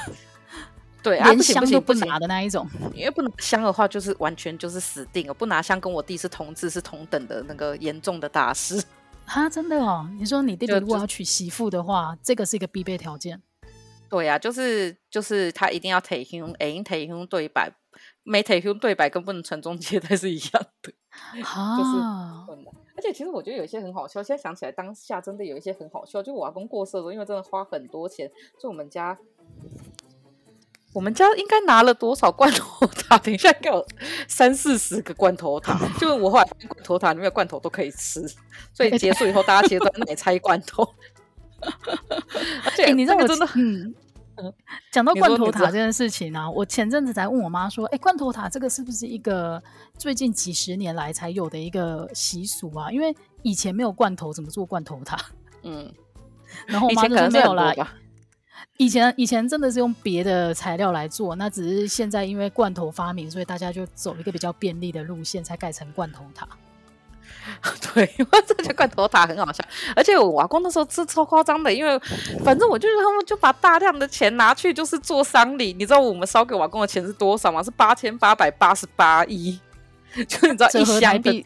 [1.03, 8.83] 对， 连香都不拿的那一种，因为不拿香的话就是完全就是死定了，不拿香跟我弟是同志是同等的那个严重的大事
[9.25, 13.39] 啊，真的哦，你说你弟弟如果要娶媳妇的话，这个是一个必备条件，
[14.09, 17.71] 对呀、啊，就是就是他一定要提胸，哎，提胸对白，
[18.23, 20.91] 没提胸对白跟不能传宗接代是一样的。
[21.43, 21.91] 啊， 就是
[22.97, 24.23] 而且其实我觉得有一些很好笑。
[24.23, 26.23] 现在想起来，当下真的有一些很好笑。
[26.23, 29.17] 就我阿公过世的时候，因为真的花很多钱，就我们家，
[30.93, 33.17] 我们家应该拿了多少罐头塔？
[33.23, 33.85] 等一下，应该有
[34.27, 35.77] 三四十个罐头塔。
[35.99, 38.25] 就我后来罐头塔里面的罐头都可以吃，
[38.73, 40.87] 所以结束以后，大家其实都在那里拆罐头。
[41.61, 43.93] 而且你这个真的，嗯。
[44.91, 49.61] 讲到罐头塔这件事情呢、啊，我前阵子才问我妈说：“哎、欸，罐头塔这个是不是一个
[49.97, 52.91] 最近几十年来才有的一个习俗啊？
[52.91, 55.17] 因为以前没有罐头，怎么做罐头塔？”
[55.63, 55.91] 嗯，
[56.67, 57.73] 然后我妈就说：“没有啦，
[58.77, 66.47] 以前以前真的是用别的材料来做，那只是现在因为罐头发明，所以大家就走一个比较便利的路线，才改成罐头塔。”
[67.93, 68.09] 对，
[68.47, 69.63] 这些罐头塔很好笑，
[69.95, 71.99] 而且我阿公那时候是超夸张的，因为
[72.43, 77.61] 反正我就是他们就把大量的钱拿去就是做丧礼，你知道我们烧给我阿公的钱是多少吗？
[77.61, 79.59] 是八千八百八十八亿，
[80.27, 81.45] 就你知道一箱的，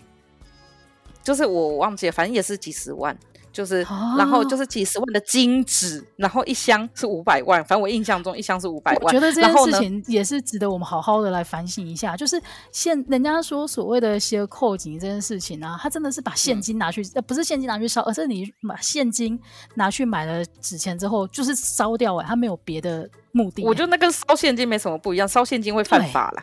[1.22, 3.18] 就是我忘记了，反正也是几十万。
[3.60, 3.86] 就是，
[4.18, 9.02] 然后就是几十万的金纸，然后一箱是五百万，反正我印象中一箱是五百万。
[9.04, 12.16] 我觉得这件事情也是值得我们好好的来反省一下。
[12.16, 12.42] 就是
[12.72, 19.38] 现人家说所谓的些扣紧这件事情啊，他真的是把现金拿去，呃、嗯，不是现金拿去烧，而是你把现金
[19.76, 23.66] 拿去买了纸钱之后，就是烧掉哎，他没有别的目的。
[23.66, 26.42] 我觉得那跟烧现金没什么不一样，烧现金会犯法了。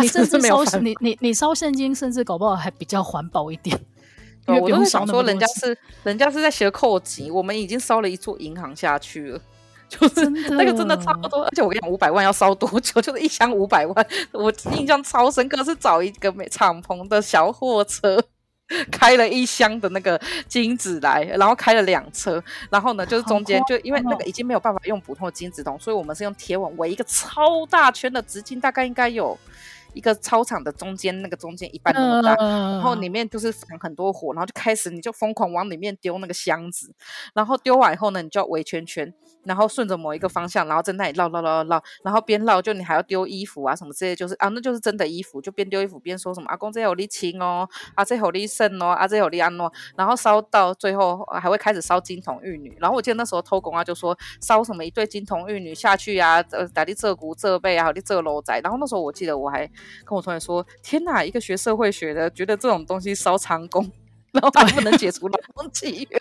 [0.00, 3.78] 你甚至烧你你你烧现金，甚至搞不好还比较环保一点。
[4.58, 9.40] 我都想说，人家是人家是在学扣级，我们已经烧了一座银行下去了，
[9.88, 10.24] 就是
[10.56, 11.42] 那个真的差不多。
[11.44, 13.00] 而且我跟你讲，五百万要烧多久？
[13.02, 18.22] 就是一箱五百万，我印象超深刻，是找一个敞篷的小货车，
[18.90, 29.36] 开了一箱的那个金子来，然后开了两车，然后呢，就是中间就因为那个已经没有办法用普通的金子筒，所以我们是用铁网围一个超大圈的直径，大概应该有。
[29.94, 36.94] 一个操场的中间，那个中间一半那么大，呃，然后里面就是放很多火，然后就开始你就疯狂往里面丢那个箱子，
[37.34, 39.12] 然后丢完以后呢，你就要围圈圈，
[39.44, 59.68] 然后顺着某一个方向，然后在那里绕绕绕绕，然后边绕就你还要丢衣服啊什么之类，就是啊那就是真的衣服，就边丢衣服边说什么阿公这有力轻哦，啊这有力胜哦，啊这有力安哦，然后烧到最后还会开始烧金童玉女，然后我记得那时候偷工啊就说烧什么一对金童玉女下去啊，呃打的这骨这背啊，好的这楼仔，然后那时候我记得我还。
[60.04, 63.90] 跟我同学说：“天哪，一个学社会学的，觉得这种东西烧长工，
[64.32, 66.18] 然后还不能解除劳动契约。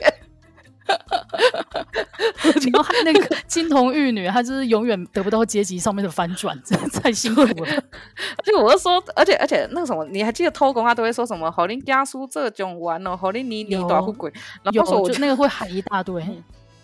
[0.89, 7.47] 然后还那个金童玉女，她就是永远得不到阶级上面的翻转，真的太辛苦了。
[7.47, 11.51] 而且我就说，而且而且那个什么，你还记得偷工他都会说什么？
[11.51, 16.23] 好林家书这种玩哦，好林你你大富贵，然后我就那个会喊一大堆。”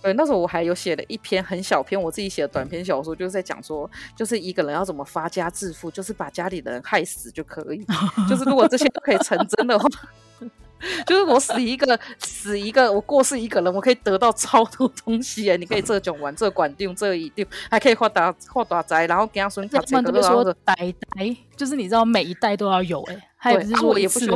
[0.05, 7.83] 对，那时候我还有写了一篇很小篇，我自己写的短篇小说，就是在讲说，就是一个人要怎么发家致富，就是把家里的人害死就可以。
[8.29, 9.89] 就是如果这些都可以成真的话，
[11.07, 15.57] 就是我死一个，死一个，我过世一个人，我可以得到超多东西哎！
[15.57, 19.75] 你可以这种玩，这管定，这一定，还可以发大发大宅，然后给他孙子。
[19.89, 24.35] 他们都说代代，就是你知道每一代都要有哎，还有就是我也不需要。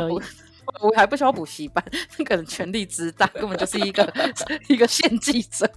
[0.80, 1.84] 我还不需要补习班，
[2.18, 4.12] 那个人权力之大，根本就是一个
[4.68, 5.70] 一个献祭者。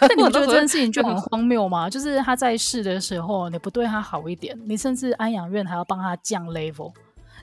[0.00, 1.88] 那你觉得这件事情就很荒谬吗？
[1.88, 6.92] 就是他在世的时候，你不对他好一点，你甚至安养院还要帮他降 level，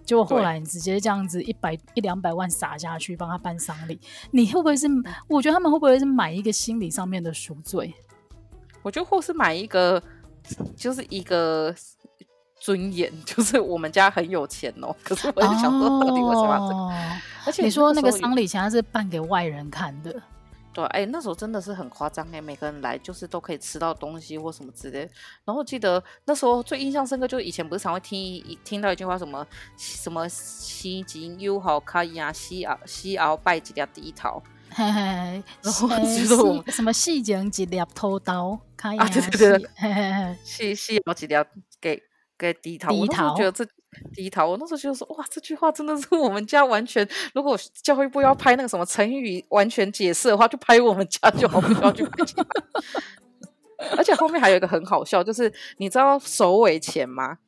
[0.05, 4.87] 结果后来你直接这样子一百一两百万撒下去帮他办丧礼，你会不会是？
[5.27, 7.93] 我觉得他们会不会是买一个心理上面的赎罪？
[8.83, 10.01] 我觉得或是买一个，
[10.75, 11.73] 就是一个。
[12.59, 14.95] 尊严， 就是我们家很有钱哦。
[15.03, 16.79] 可是我就想说，到底为什么要这个？
[16.79, 16.93] 哦、
[17.45, 20.21] 而且你说那个丧礼钱是办给外人看的。
[20.73, 25.09] 对，哎，那时候真的是很夸张哎，每个人来就是都可以吃到东西或什么之类。
[25.43, 29.43] 然后记得那时候最印象深刻，就是以前不是常会听听到一句话，什么
[29.75, 34.39] 什么西京友好可以啊，西熬西熬拜几粒低头，
[34.69, 35.01] 嘿嘿，
[35.63, 41.33] 然后 就是什么西京几粒偷刀，可以啊，对对对，嘿嘿嘿，西西熬几粒
[41.81, 41.99] 给
[42.37, 43.65] 给低头，低头，我觉得这。
[44.13, 47.07] 低头，我那时候就说哇，这句话真的是我们家完全。
[47.33, 52.23] 如果教育部要拍那个什么成语完全解释的话，就拍我们家就好，不需要去拍。
[53.97, 57.39] 而且后面还有一个很好笑，就是你知道首尾钱吗？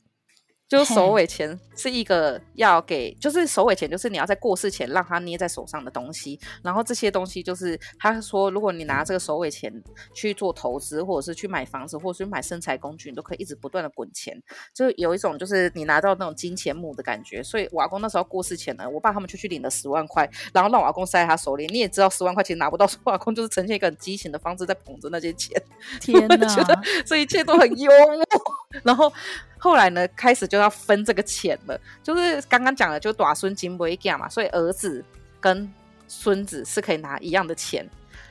[0.69, 9.73] 就是首尾钱是一个要给，就是首尾钱就是你要在过世前让他捏在手上的东西，然后这些东西就是他说，如果你拿这个首尾钱
[10.13, 14.39] 去做投资，或者是去买房子，或者是买生财工具，你都可以一直不断的滚钱，
[14.71, 17.41] 就有一种就是你拿到那种金钱母的感觉。
[17.41, 21.65] 所以我阿公那时候过世前呢，我爸他们就去领了十万块，然后让我阿公塞在他手里。
[21.65, 25.59] 你也知道十万块钱拿不到，所以我阿公就是呈现一个很畸形的方式在捧着那些钱。
[25.99, 28.23] 天 哪，觉得这一切都很幽默，
[28.85, 29.11] 然后。
[29.59, 35.03] 后来呢，开始就要分这个钱了，就是刚刚讲的，就短孙金不一样嘛，所以儿子
[35.41, 35.69] 跟
[36.07, 37.87] 孙子是可以拿一样的钱，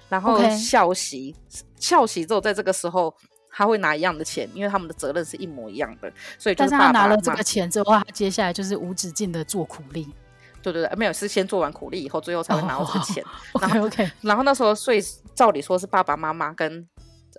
[0.09, 1.37] 然后孝媳.
[1.79, 3.15] 孝媳之后在这个时候
[3.51, 10.09] 他会拿一样的钱，因为他们的责任是一模一样的，所以就是爸爸，但是他拿了这个钱之后，他接下来就是无止境的做苦力，
[10.63, 14.11] 对对对，没有是先做完苦力以后，最后才会拿到这个钱，oh, 然后 OK，, okay.
[14.23, 15.01] 然后那时候所以
[15.35, 16.89] 照理说是爸爸妈妈跟。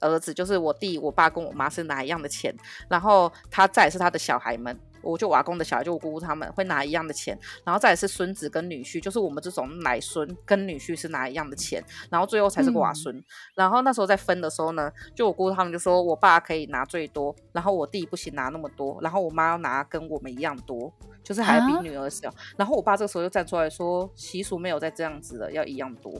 [0.01, 2.55] 儿子就是我弟，我爸跟我妈是拿一样的钱，
[2.87, 13.15] 然后他再是他的小孩们，我就我阿公的小孩，就我姑姑他们会拿一样的钱，然后再是孙子跟女婿，就是我们这种奶孙跟女婿是拿一样的钱，然后最后才是寡孙。
[13.15, 13.23] 嗯、
[13.55, 20.91] 然后那时候在分的时候呢，就我姑姑他们就说我爸可以拿最多，然后我弟不行拿那么多，然后我妈要拿跟我们一样多，
[21.23, 22.29] 就是还要比女儿小。
[22.29, 26.13] 啊、然后我爸这个时候就站出来说，习俗没有再这样子了，要一样多。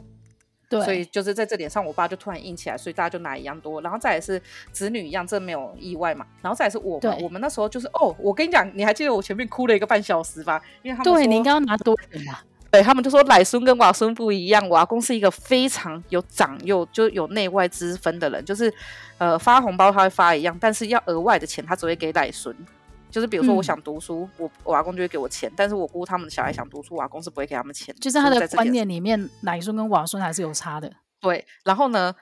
[0.69, 4.39] 对，所以就是在这点上，我爸就突然硬起来，所以大家就拿一样多，然后再也是
[4.71, 6.25] 子女一样，这没有意外嘛。
[6.43, 10.61] 然后再也是我们，我们那时候就是哦，我跟你讲，你还记得我前面哭了一个半小时吧？
[10.83, 12.37] 因为他们说对，你应该要拿多点嘛。
[12.71, 18.71] 对，他们就说奶孙跟外孙不一样，我阿公是一个非常有长幼就有内外之分的人，就是
[19.17, 22.55] 呃发红包他会发一样，但是要额外的钱他只会给奶孙。
[23.09, 27.95] 就是比如说，我想读书，嗯、我我阿公就会给我钱，但是我姑他们的小孩想读书，我阿公是不会给他们钱。
[27.95, 30.91] 就是他的观念里面，奶孙跟瓦孙还是有差的。
[31.19, 32.15] 对，然后呢？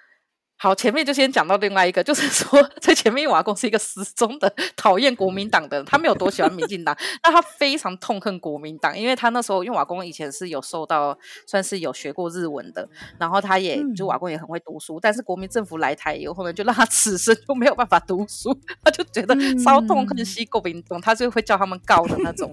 [0.60, 11.16] 好，前面就先讲到另外一个，就是 说在前面，瓦工是一个死忠的讨厌国民党的人，他没有多喜欢民进党，那他非常痛恨国民党，因为他那时候，因为瓦工以前是有受到，
[11.46, 12.90] 算是有学过日文的，
[13.20, 22.52] 然后他也、嗯、就瓦工也很会读书，但是国民政府来台以后呢，就让他此生就没有办法读书，他就觉得超痛恨西国民党，他就会叫他们告的那种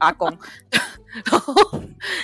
[0.00, 0.28] 阿公，
[1.24, 1.54] 然后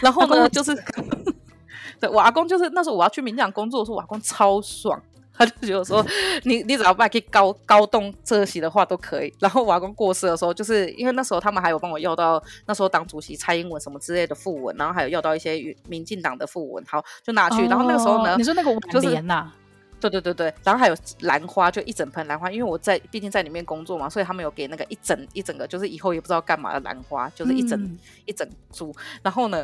[0.02, 0.74] 然后呢，就是
[2.00, 5.00] 对我阿公就是那时候我要去民进党工作的时候，我阿公超爽。
[5.40, 6.04] 他就觉得说，
[6.44, 9.32] 你你只要不可以高高动这些的话都可以。
[9.38, 17.66] 然后我阿公过世的时候，就是因为那时候他们还有帮我要到那时候党主席蔡英文什么之类的副文，然后还有要到一些民进党的副文，好就拿去。
[17.66, 19.50] 然后那个时候呢，你说那个挽联呐？
[19.98, 28.94] 对对对对，然后还有兰花，就一整盆兰花，因为我在毕竟在里面工作嘛，所以他们有给那个一整一整个，就是以后也不知道干嘛的兰花，就是一整、嗯、一整株。
[29.22, 29.62] 然后呢，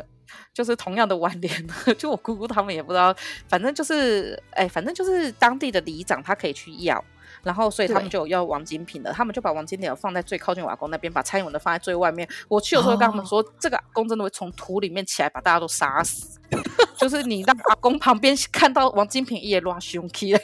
[0.53, 3.15] 就是同样的挽联， 就我姑姑他们也不知道，
[3.47, 7.03] 反正就是哎，反正就是当地的里长他可以去要。
[7.43, 12.27] 然后，所以他们就有要王金平的，他们就把王金平放在最靠近瓦工那边，把蔡英文的放在最外面。
[12.49, 16.39] 我去的时候跟他们说，哦、这个阿公真的会从土里面起来，把大家都杀死。
[16.97, 20.31] 就是你让阿公旁边看到王金平也拉凶器。
[20.31, 20.41] 然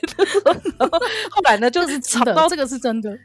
[0.90, 1.00] 后
[1.32, 3.18] 后来呢，就是吵到这个是真的。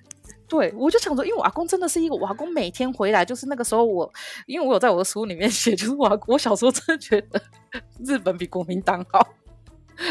[0.48, 4.12] 对，我就想说，因为我阿公真的是一个，我阿公每天回来就是那个时候我，我
[4.46, 7.40] 因为我有在我的书里面 写，就是我我小时候真的觉得
[8.04, 9.26] 日本比国民党好。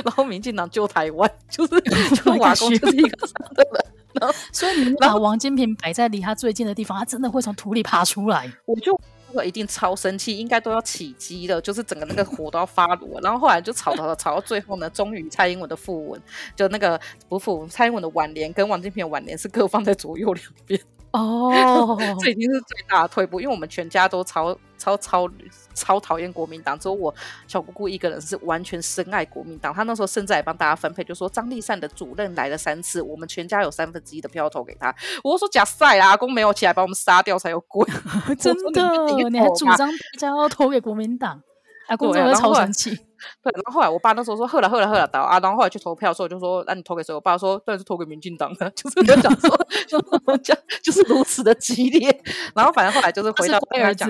[0.04, 1.80] 然后民进党救台湾，就是
[2.22, 3.86] 就瓦工就是一个 这样的人。
[4.20, 8.52] 然后所以你们把王金平摆在离他最近的地方，他真的会从土里爬出来。
[8.66, 9.00] 我就
[9.44, 13.20] 一定超生气，应该都要起鸡了，就是整个那个火都要发炉。
[13.22, 16.22] 然后后来就吵吵吵到最后呢，终于蔡英文的复文，
[16.56, 20.80] 就那个不复蔡英文的挽联跟王金平的挽联是各放在左右两边。
[21.18, 25.30] 哦， 这已经是最大的退步，因为我们全家都超超超
[25.74, 27.14] 超讨厌国民党，只有我
[27.48, 29.74] 小姑姑一个人是完全深爱国民党。
[29.74, 34.94] 她那时候甚至还帮大家分配，就说张丽善的主任来了三次，我们全家有三分之一的票投给他。
[35.24, 37.86] 我说假赛啊，阿公没有起来把我们杀掉才有鬼，
[38.40, 41.42] 真的，你还主张大家要投给国民党？
[41.88, 43.07] 阿公真的超生气。
[43.44, 47.14] 对，然后后来我爸那时候说，喝了喝了喝了倒啊，然后后来去投票的时候就说，那、啊、你投给谁？
[47.14, 49.50] 我爸说，当然是投给民进党的， 就是在讲说，
[49.88, 50.00] 就
[50.38, 52.22] 讲就是如此的激烈。
[52.56, 54.10] 然后反正后来就是回到贝尔讲，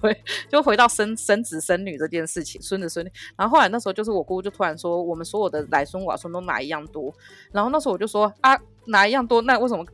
[0.00, 3.10] 对，就回到生生子生女这件事情，孙子孙女。
[3.36, 7.14] 然后后来那时候就是我姑姑就突然说，我们所有的来孙瓦孙都哪一样多？
[7.52, 9.42] 然后那时候我就说啊，哪一样多？
[9.42, 9.84] 那为什么？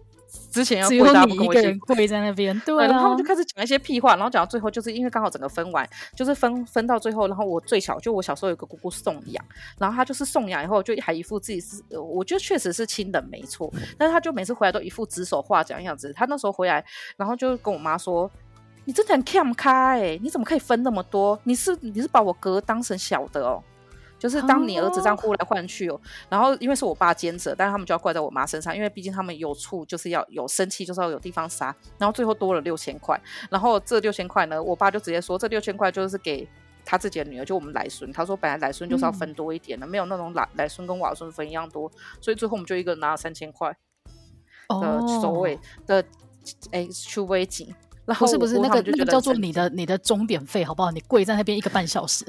[0.51, 9.45] 之前要跪，大家不跟我一起跪在那边，对、啊，然后就开始讲一些屁话，然后讲到最后，就是因为刚好整个分完，就是分分到最后，然后我最小，就我小时候有个姑姑送养，
[9.79, 16.13] 然后她就是送养以后就还一副自己是，我觉得确实是亲的没错，但是她就每次回来都一副指手画脚的样子。
[16.13, 16.85] 她那时候回来，
[17.17, 18.31] 然后就跟我妈说
[18.85, 21.39] ：“你真的很看不开，哎，你怎么可以分那么多？
[21.45, 23.63] 你是你是把我哥当成小的哦。”
[24.19, 26.01] 就是当你儿子这样呼来唤去哦，oh.
[26.29, 36.49] 然后因为是我爸兼责，但是他们就要怪在我妈身上，因为毕竟他们有处就是要有生气，就是要有地方撒，然后最后多了六千块，然后这六千块呢，我爸就直接说这六千块就是给
[36.85, 41.91] 他自己的女儿，就我们来孙，他说本来来孙就是要分多一点的，嗯、没有那种来来孙跟瓦孙分一样多，
[42.21, 43.71] 所以最后我们就一个人拿了三千块
[44.69, 46.05] 的所谓的
[46.73, 47.73] 哎出危金，
[48.05, 50.91] 然后不是不是那个那个叫做你的你的钟点费好不好？
[50.91, 52.27] 你跪在那边一个半小时。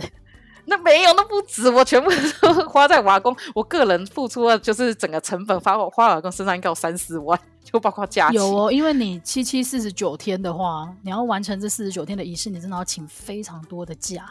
[0.70, 2.10] 那没有，那不止，我全部
[2.42, 8.36] 都花在瓦工，我个人付出了就是整个成本，花我花瓦工身上应该有三四万，就包括假期。
[8.36, 14.30] 有哦，因为你七七四十九天的话，你要完成这四十九天的仪式，你真的要请非常多的假。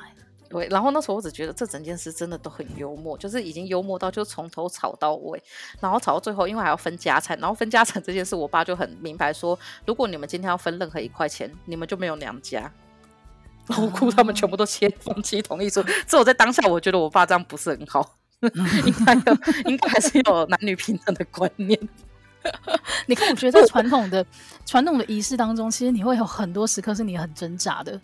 [0.49, 5.43] 对，然后那时候我只觉得这整件事真的都很幽默，就是已经幽默到就从头吵到尾，
[5.78, 12.72] 然后吵到最后，因为还要分家产，然后分家产这件事，我爸就很明白说，如果你们今天要分任何一块钱，你们就没有娘家。
[13.77, 21.79] 我姑他们全部都签放弃同意书， 这我在当下，我觉得我爸这样不是很好， 应该有，应该还是有男女平等的观念。
[23.07, 24.25] 你看，我觉得在传统的
[24.64, 28.01] 传统的仪式当中，其实你会有很多时刻是你很挣扎的，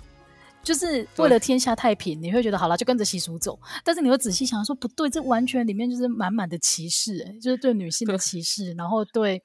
[0.63, 9.43] 就是为了天下太平，你会觉得好了就跟着习俗走，但是你会仔细想说不对，这完全里面就是满满的歧视，欸，就是对女性的歧视，然后对。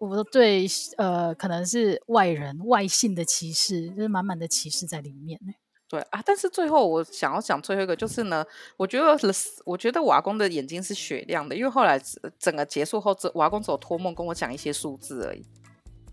[0.00, 5.52] 我都对，呃，可能是外人、外姓的歧视，就是满满的歧视在里面呢。
[5.88, 8.44] 对啊，但是最后我想要讲最后一个，就是呢，
[8.76, 9.16] 我觉得，
[9.64, 11.98] 我觉得我阿公的眼睛是雪亮的，因为后来
[12.38, 15.44] 整个结束后，我阿公只有托梦跟我讲一些数字而已。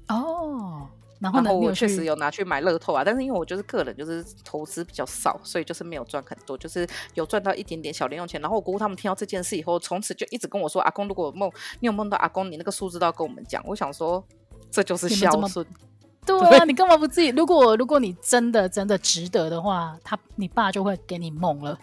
[0.08, 0.90] 哦。
[1.26, 8.40] 然后呢，我确实有拿去买乐透啊，但是因为我就是个人就是投资比较少，所以就是没有赚很多，就是有赚到一点点小零用钱。
[8.40, 14.24] 然后我姑姑他们听到这件事以后，从此就一直跟我说：“阿公，如果有梦，你有梦到阿公，你那个数字都要跟我们讲。”我想说，
[14.70, 15.66] 这就是孝顺。
[16.24, 17.30] 对啊， 对，你干嘛不自己？
[17.30, 21.76] 如果如果你真的真的值得的话，他你爸就会给你梦了。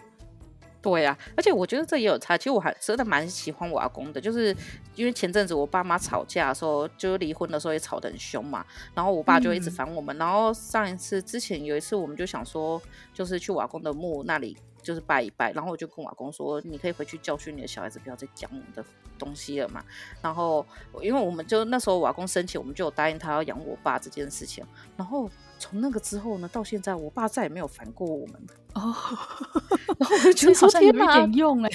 [0.83, 2.37] 对啊，而且我觉得这也有差。
[2.37, 4.53] 其实我还真的蛮喜欢我阿公的，就是
[4.95, 8.65] 因为前阵子我爸妈吵架的时候，就是离婚的时候也吵得很凶嘛。
[8.93, 10.13] 然后我爸就一直烦我们。
[10.17, 12.81] 嗯、然后上一次之前有一次，我们就想说，
[13.13, 15.53] 就是去我阿公的墓那里，就是拜一拜。
[15.53, 18.83] 然后我就跟我阿公说，你可以回去教训你的小孩子，不要再讲我们的
[19.17, 19.81] 东西了嘛。
[20.21, 20.65] 然后
[21.01, 24.65] 因为我们就那时候我阿公生前，我们就有答应他要养我爸这件事情。
[24.97, 25.29] 然后。
[25.63, 28.35] 从那个之后呢，到现在，我爸再也没有烦过我们
[28.73, 28.93] 哦。
[29.97, 31.69] 然后我就觉得说，天哪，有点用哎。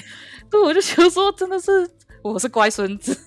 [0.47, 1.89] 对，我就觉得说，真的是
[2.21, 3.17] 我是乖孙子。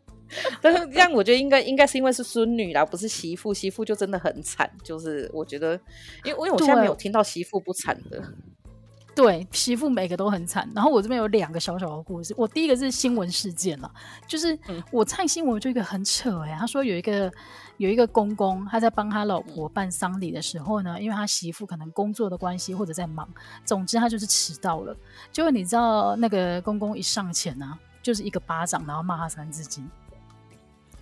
[0.62, 3.52] 但是这样，我觉得应该应该是因为是孙女啦，不是媳妇。
[3.52, 4.70] 媳妇就真的很惨。
[4.82, 5.78] 就是我觉得，
[6.24, 8.22] 因为因为我现在没有听到媳妇不惨的。
[9.16, 10.70] 对，媳妇每个都很惨。
[10.74, 12.34] 然后我这边有两个小小的故事。
[12.36, 13.90] 我第一个是新闻事件了，
[14.28, 14.56] 就是
[14.92, 17.32] 我看新闻就一个很扯哎、欸，他说有一个
[17.78, 23.26] 有一个公公，他在帮他老婆办丧礼的时候呢，因为他媳妇可能工作的关系或者在忙，
[23.64, 24.94] 总之他就是迟到了。
[25.32, 29.90] 结果你知道那个公公一上前呢、啊，就是一个巴掌，然后骂他三字经，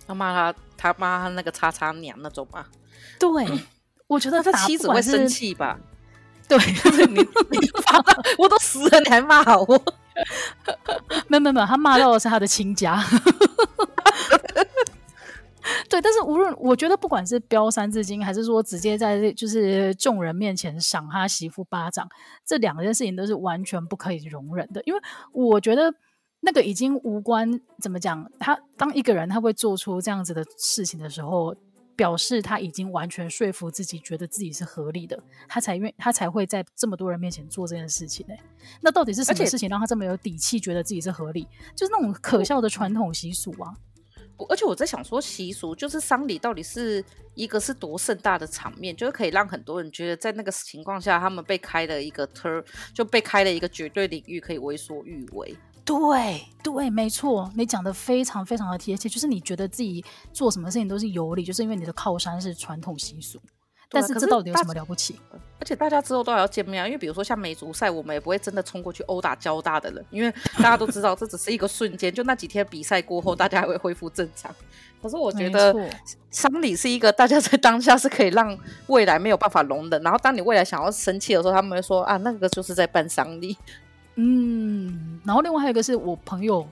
[0.07, 2.69] 他骂他他骂他那个叉叉娘那种吧？
[3.19, 3.45] 对，
[4.07, 5.77] 我觉得他妻子会生气吧？
[6.47, 6.57] 对，
[7.07, 7.99] 你你骂
[8.37, 9.81] 我都死了，你还骂我？
[11.27, 13.03] 没有没有没有，他骂到的是他的亲家。
[15.89, 22.07] 对，但是无论我觉得，不管是飙三字经，还是说直接在就是众人面前赏他媳妇巴掌，
[22.45, 24.81] 这两件事情都是完全不可以容忍的。
[24.85, 24.99] 因为
[25.31, 25.91] 我觉得
[26.41, 31.55] 那个已经无关怎么讲，他当一个人他会做出这样子的事情的时候。
[31.95, 38.39] 表示他已经完全说服自己，觉得自己是合理的，他才愿他才会在这么多人面前做这件事情呢、欸。
[38.81, 41.47] 那到底是什么事情让他这么有底气，觉得自己是合理？
[41.75, 43.73] 就是那种可笑的传统习俗啊！
[44.49, 47.01] 而且我在想说，习俗就是丧礼，到底是
[47.35, 52.61] 一个是多盛大的场面，就是可以让很多人觉得在那个情况下，他们被开了一个 turn，
[52.93, 55.55] 就被开了一个绝对领域，可以为所欲为。
[55.85, 63.39] 对对，没错，你讲的非常非常的贴切，就是你觉得自己做什么事情都是有理，就是因为你的靠山是传统习俗。
[63.87, 65.17] 但是这到底有什么了不起？
[65.31, 74.53] 而且大家之后都还要见面啊，因为比如说像美足赛，我们也不会真的冲过去殴打交大的人，因为大家都知道这只是一个瞬间，就那几天比赛过后，大家还会恢复正常。
[75.01, 75.73] 可是我觉得
[76.31, 78.57] 丧礼是一个大家在当下是可以让
[78.87, 83.55] 未来没有办法容忍，然后当你未来想要生气的时候，他们会说啊，那个就是在办丧礼。
[84.15, 86.67] 嗯，然后另外还有一个是我朋友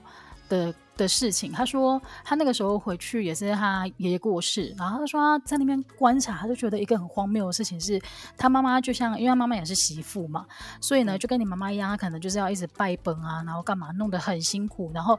[0.48, 8.00] 的的事情，他说他那个时候回去也是他爷爷过世，然后他说他在那边观察，他就觉得一个很荒谬的事情是，
[8.36, 10.46] 他妈妈就像，因为他妈妈也是媳妇嘛，
[10.80, 15.18] 所以呢就跟你妈妈一样，他可能就是要一直拜本啊，然后干嘛弄得很辛苦，然后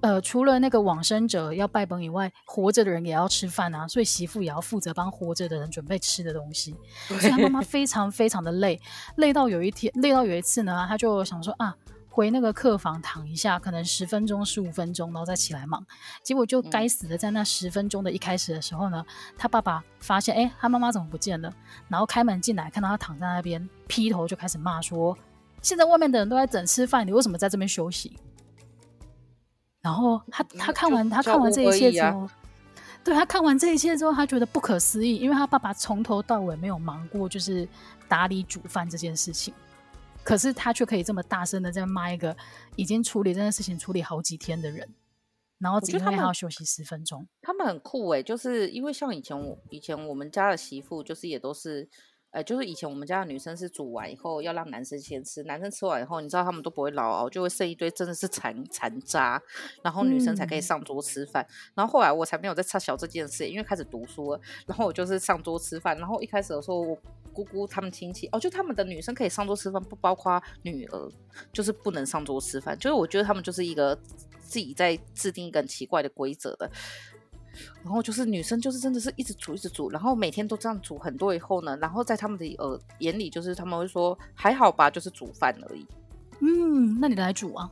[0.00, 6.76] 呃除了那个往生者要拜本以外，活着的人也要吃饭啊，所以媳妇也要负责帮活着的人准备吃的东西，
[7.08, 8.80] 所以他妈妈 非常非常的累，
[9.16, 11.74] 累到有一天，累到有一次呢，他就想说啊。
[12.08, 15.84] 回那个客房躺一下，可能十分钟、十五分钟，然后再起来忙。
[16.22, 21.52] 结果就该死的，在那十分钟的一开始的时候呢，嗯、他爸爸发现，哎，他妈妈怎么不见了？
[21.88, 25.14] 然后开门进来，看到他躺在那边，劈头就开始骂说
[25.60, 28.18] ：“现在外面的人都在等吃饭，你为什么在这边休息？”
[29.86, 32.28] 然后他他看完他看完这一切之后，
[33.04, 37.68] 对，他看完这一切之后，他觉得不可思议，因为他爸爸从头到尾没有忙过，就是
[38.08, 39.54] 打理煮饭这件事情。
[40.24, 42.36] 可是他却可以这么大声的在骂一个
[42.74, 44.92] 已经处理这件事情处理好几天的人，
[45.60, 47.24] 然后只因为还要休息十分钟。
[47.42, 51.88] 他们很酷哎、欸，就是因为像以前我以前我们家的媳妇，就是也都是。
[52.36, 59.42] 呃，就是以前我们家的女生是煮完以后要让男生先吃，男生吃完以后，你知道他们都不会捞熬，就会剩一堆真的是残残渣，
[59.82, 61.42] 然后女生才可以上桌吃饭。
[61.48, 65.96] 嗯、然后后来我才没有再插小这件事，因为开始读书了，然后我就是上桌吃饭。
[65.96, 66.98] 然后一开始的时候，我
[67.32, 71.10] 姑姑他们亲戚哦，就他们的女生可以上桌吃饭，不包括女儿，
[71.54, 72.78] 就是不能上桌吃饭。
[72.78, 73.98] 就是我觉得他们就是一个
[74.40, 76.70] 自己在制定一个很奇怪的规则的。
[77.82, 85.86] 然后就是女生，就是真的是一直煮一直煮，然后每天都这样煮很多以后呢，然后在他们的呃眼里，就是他们会说还好吧，就是煮饭而已。
[86.40, 87.70] 嗯，那你来煮啊？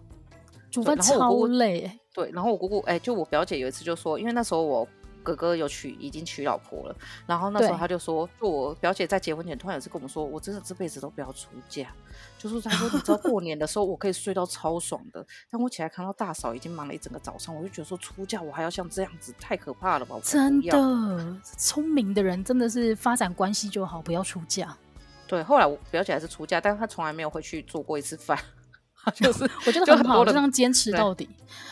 [0.71, 1.91] 煮饭超累。
[2.13, 4.89] 对，然后我姑姑哎，就我表姐有一次就说，因为那时候我。
[5.25, 6.97] 哥哥有娶，已经娶老婆了。
[7.27, 11.89] 然后那时候他就说，就我表姐在结婚前突然有次跟我们说，我真的这辈子都不要出嫁。
[12.39, 20.15] 就是他说，你知道过年的时候我可以睡到超爽的，但我起来看到大嫂已经忙了一整个早上，我就觉得说出嫁我还要像这样子，太可怕了吧？
[20.23, 24.77] 真的，聪明的人真的是发展关系就好，不要出嫁。
[25.27, 28.39] 对，后来我表姐还是出嫁，但是她从来没有回去做过一次饭，
[29.17, 31.27] 就是我觉得很好，就这样坚持到底。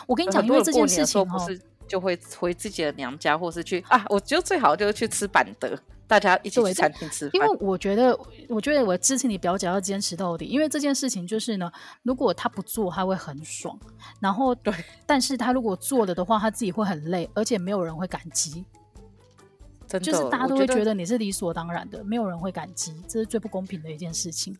[0.07, 1.49] 我跟你讲，因为这件事情哦。
[1.93, 7.31] 就会回自己的娘家，或是去啊，我觉得最好就是去吃板德，大家一起去餐厅吃饭。
[7.35, 8.19] 因为我觉得，
[8.49, 11.71] 我觉得我支持你表姐要坚持到底，因为这件事情就是呢，
[12.03, 13.79] 如果她不做，她会很爽，
[14.21, 14.73] 然后对，
[15.05, 18.65] 但是她如果做了的话，她自己会很累，而且没有人会感激。
[19.87, 24.57] 真的，就是大家都会觉得你是理所当然的，没有人会感激，这是最不公平的一件事情。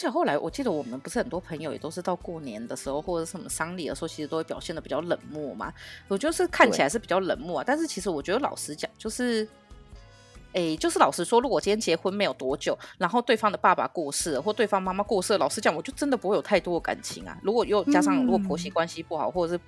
[0.00, 5.70] 而且后来，我记得我们不是很多朋友也都是到过年的时候或者什么丧礼的时候，其实都会表现的比较冷漠嘛。
[6.08, 9.46] 我就是看起来是比较冷漠啊，但是其实我觉得老实讲，就是。
[10.52, 17.38] 哎，就是老实说，如果今天结婚没有多久，然后对方的爸爸过世了，或对方妈妈过世了，老实讲，我就真的不会有太多的感情啊。
[17.42, 19.60] 如果又加上如果婆媳关系不好，嗯、或者是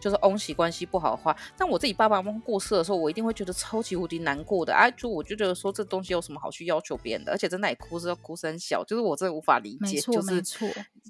[0.00, 4.72] 就是翁媳关系不好的话，但我自己爸爸妈妈过世的时候，我一定会觉得超级无敌难过的。
[4.72, 7.32] 哎、啊，就我就觉得说这东西有什么好去要求别人的？
[7.32, 10.00] 而且在那里哭是要哭声小，就是我真的无法理解。
[10.00, 10.42] 就是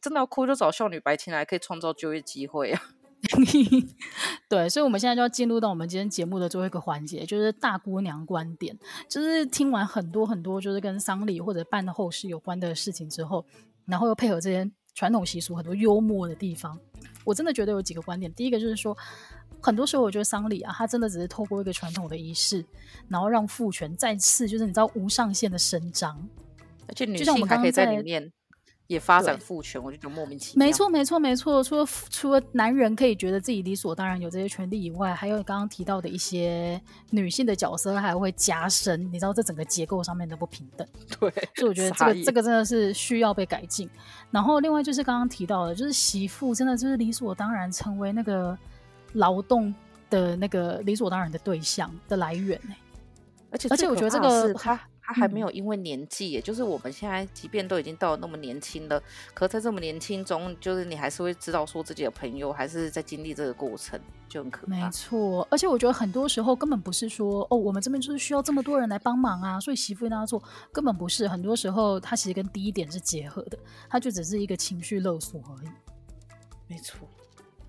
[0.01, 2.83] 真的要哭就找少女白情来，可以创造就业机会啊。
[4.49, 8.79] 对，所以，我们现在就要进入到我们今天节目的最后一个环节，就是大姑娘观点。
[9.09, 13.45] 就是听完很多很多，就是跟丧礼或者办后事有关的事情之后，
[13.87, 16.79] 然后又配合这些传统习俗很多幽默的地方，
[17.24, 18.33] 我真的觉得有几个观点。
[18.33, 18.97] 第一个就是说，
[19.61, 22.64] 很多时候我觉得丧礼啊，它真的只是透过一个传统的仪式，
[23.09, 26.29] 然后让父权再次就是你知道无上限的伸张，
[26.87, 28.33] 而且女性还可以在里面。
[28.89, 30.66] 也发展父权，我就觉得莫名其妙。
[30.66, 31.62] 没错，没错，没错。
[31.62, 36.80] 除了除了男人可以觉得自己理所当然有这些权利以外，还有刚刚提到的一些
[37.11, 40.89] 女性的角色还会加深，你知道这整个结构上面的不平等。
[41.20, 43.89] 对，所以我觉得这个这个真的是需要被改进。
[44.30, 48.57] 然后另外就是刚刚提到的，就是媳妇真的就是理所当然成为那个
[49.12, 49.74] 劳动
[50.09, 52.59] 的那个理所当然的对象的来源。
[53.51, 54.80] 而且而且我觉得这个他。
[55.09, 59.03] 他还没有因为年纪，也就是我们现在，即便都已经到了那么年轻了，
[59.33, 63.99] 可在这么年轻中，就是你还是会知道说自己的朋友还是在经历这个过程，
[64.29, 64.71] 就很可怕。
[64.71, 71.27] 没错，而且我觉得很多时候根本不是说哦，我们这边就是需要这么多人来帮忙啊，所以媳妇一定要做，根本不是。
[71.27, 75.69] 很多时候，它其实跟第一点是结合的，它就只是一个情绪勒索而已。
[76.67, 77.09] 没错，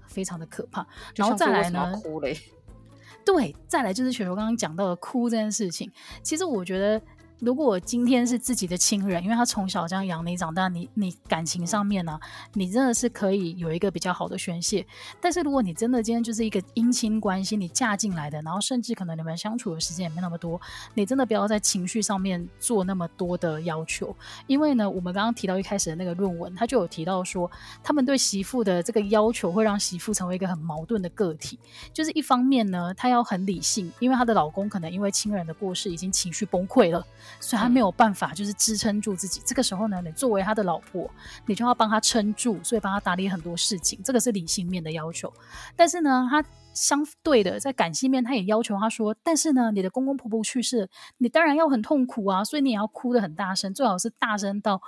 [0.08, 0.86] 非常的可怕。
[1.16, 1.98] 然后再来呢？
[2.04, 2.38] 哭嘞
[3.26, 5.90] 对，再来就是雪柔刚刚讲到的哭这件事情。
[6.22, 7.02] 其实我觉得。
[7.40, 12.20] 如果今天是自己的亲人，因为他从小这样养你长大，你你感情上面呢、
[12.54, 14.86] 你真的是可以有一个比较好的宣泄。
[15.22, 20.60] 但是如果你真的今天就是一个姻亲关系，你嫁进来的，然后甚至可能你们相处的时间也没那么多，
[20.94, 24.14] 你真的不要在情绪上面做那么多的要求。
[24.46, 27.50] 因为呢，我们刚刚提到一开始的那个论文，他就有提到说，
[27.82, 31.58] 他们对媳妇的这个要求会让媳妇成为一个很矛盾的个体。
[31.94, 37.06] 就是一方面呢，她要很理性，因为她的老公可能因为亲人的过世已经情绪崩溃了。
[37.40, 39.42] 所以他没有办法，就是支撑住自己。
[39.46, 41.10] 这个时候呢，你作为他的老婆，
[41.46, 44.02] 你就要帮他撑住，所以帮他打理很多事情。
[44.04, 45.32] 这个是理性面的要求。
[45.76, 54.82] 但是呢，他相对的在感性面，他也要求他说：“但是呢，你的公公婆婆去世，你当然要很痛苦啊，所以你也要哭得很大声，最好是大声到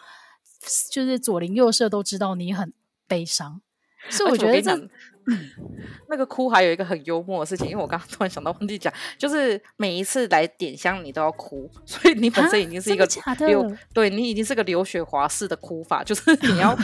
[0.91, 2.73] 就是左邻右舍都知道你很
[3.07, 3.61] 悲伤。”
[4.09, 4.89] 所以我觉得这。
[6.09, 13.07] 那个哭还有一个很幽默的事情，因为我刚刚突然想到忘记讲，就是每一次来点香你都要哭，所以你本身已经是一个
[13.45, 16.75] 流，对你已经是个流血滑式的哭法，就是 你要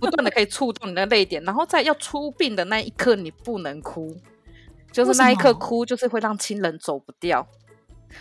[0.00, 4.16] 不断的可以触动你的泪点，然后在要出殡的那一刻你不能哭，
[4.90, 7.46] 就是那一刻哭就是会让亲人走不掉。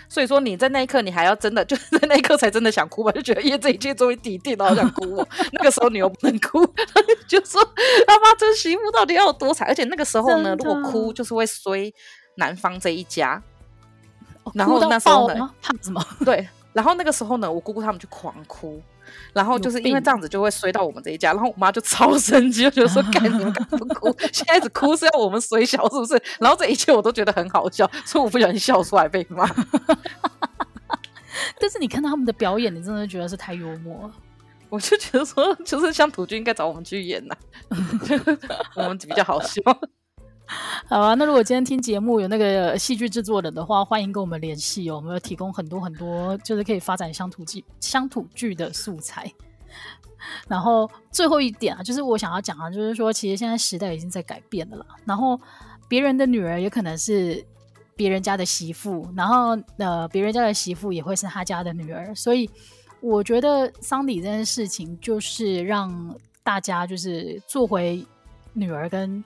[0.10, 3.12] 所以说你在那一刻，你还要真的就是在那一刻才真的想哭吧？
[3.14, 5.28] 就觉得因为这一切终于抵定了，好想哭哦。
[5.52, 6.66] 那个时候你又不能哭，
[7.28, 7.62] 就说
[8.08, 9.68] 他妈这媳妇到底要多惨？
[9.68, 11.92] 而且那个时候呢，如果哭就是会衰
[12.36, 13.42] 男方这一家。
[14.54, 16.06] 然后那时候呢，怕什么？
[16.26, 16.48] 对。
[16.74, 18.82] 然后那个时候呢，我姑姑他们就狂哭。
[19.34, 24.16] 然后就是因为这样子就会衰到我们这一家，然后我妈就超生气，就觉得说： “干你们干不哭？
[24.32, 29.50] 现在一直哭是要我们衰小是不是？”然后这一切我都觉得很好笑，所以我不小心笑出来被骂。
[31.60, 34.14] 但是你看到他们的表演，你真的觉得是太幽默了。
[34.70, 37.36] 我就觉得说，就是乡土剧应该找我们去演呐，
[38.76, 39.62] 我们比较好笑。
[40.88, 44.98] 好啊，那如果今天听节目有那个戏剧制作人的话，欢迎跟我们联系哦。
[44.98, 49.32] 我们要提供很多很多，就是可以发展乡土剧、乡土剧的素材。
[50.48, 54.86] 然后最后一点啊，就是我想要讲啊，就是说，其实现在时代已经在改变了啦。
[55.06, 55.40] 然后
[55.88, 57.44] 别人的女儿也可能是
[57.96, 62.14] 别人家的媳妇，然后呃，别人家的媳妇也会是他家的女儿。
[62.14, 62.50] 所以
[63.00, 68.06] 我觉得丧礼这件事情，就是让大家就是做回
[68.52, 69.24] 女儿跟。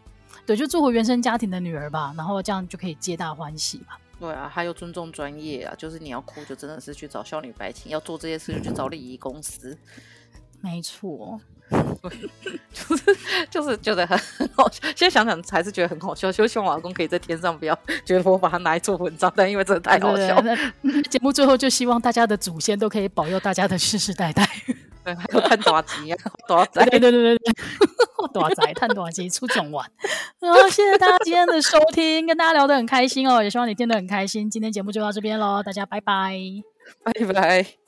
[0.47, 3.95] 对，就做回原生家庭的女儿吧，然后这样就可以皆大欢喜嘛。
[4.19, 9.77] 对啊，还有尊重专业啊，就是你要哭，就真的是去找孝女白情；要做这些事，就去找礼仪公司。
[10.59, 11.39] 没错，
[12.73, 13.17] 就是
[13.51, 14.17] 就是觉得很
[14.55, 14.79] 好笑。
[14.95, 20.41] 现在想想还是觉得很好笑，就希望我老公可以在天上不要觉得我把它拿来做文章，但因为真的太好笑。
[21.11, 24.49] 节目最后就希望大家的祖先都可以保佑大家的世世代代。
[25.08, 26.18] 对，还有探大吉啊，
[26.49, 27.53] 大仔，对对对对对，
[28.34, 29.89] 大仔探大吉出囧玩。
[30.39, 34.49] 然后谢谢大家今天的收听，跟大家聊得很开心哦，也希望你听得很开心。
[34.49, 36.38] 今天节目就到这边喽，大家拜拜，
[37.03, 37.86] 拜拜。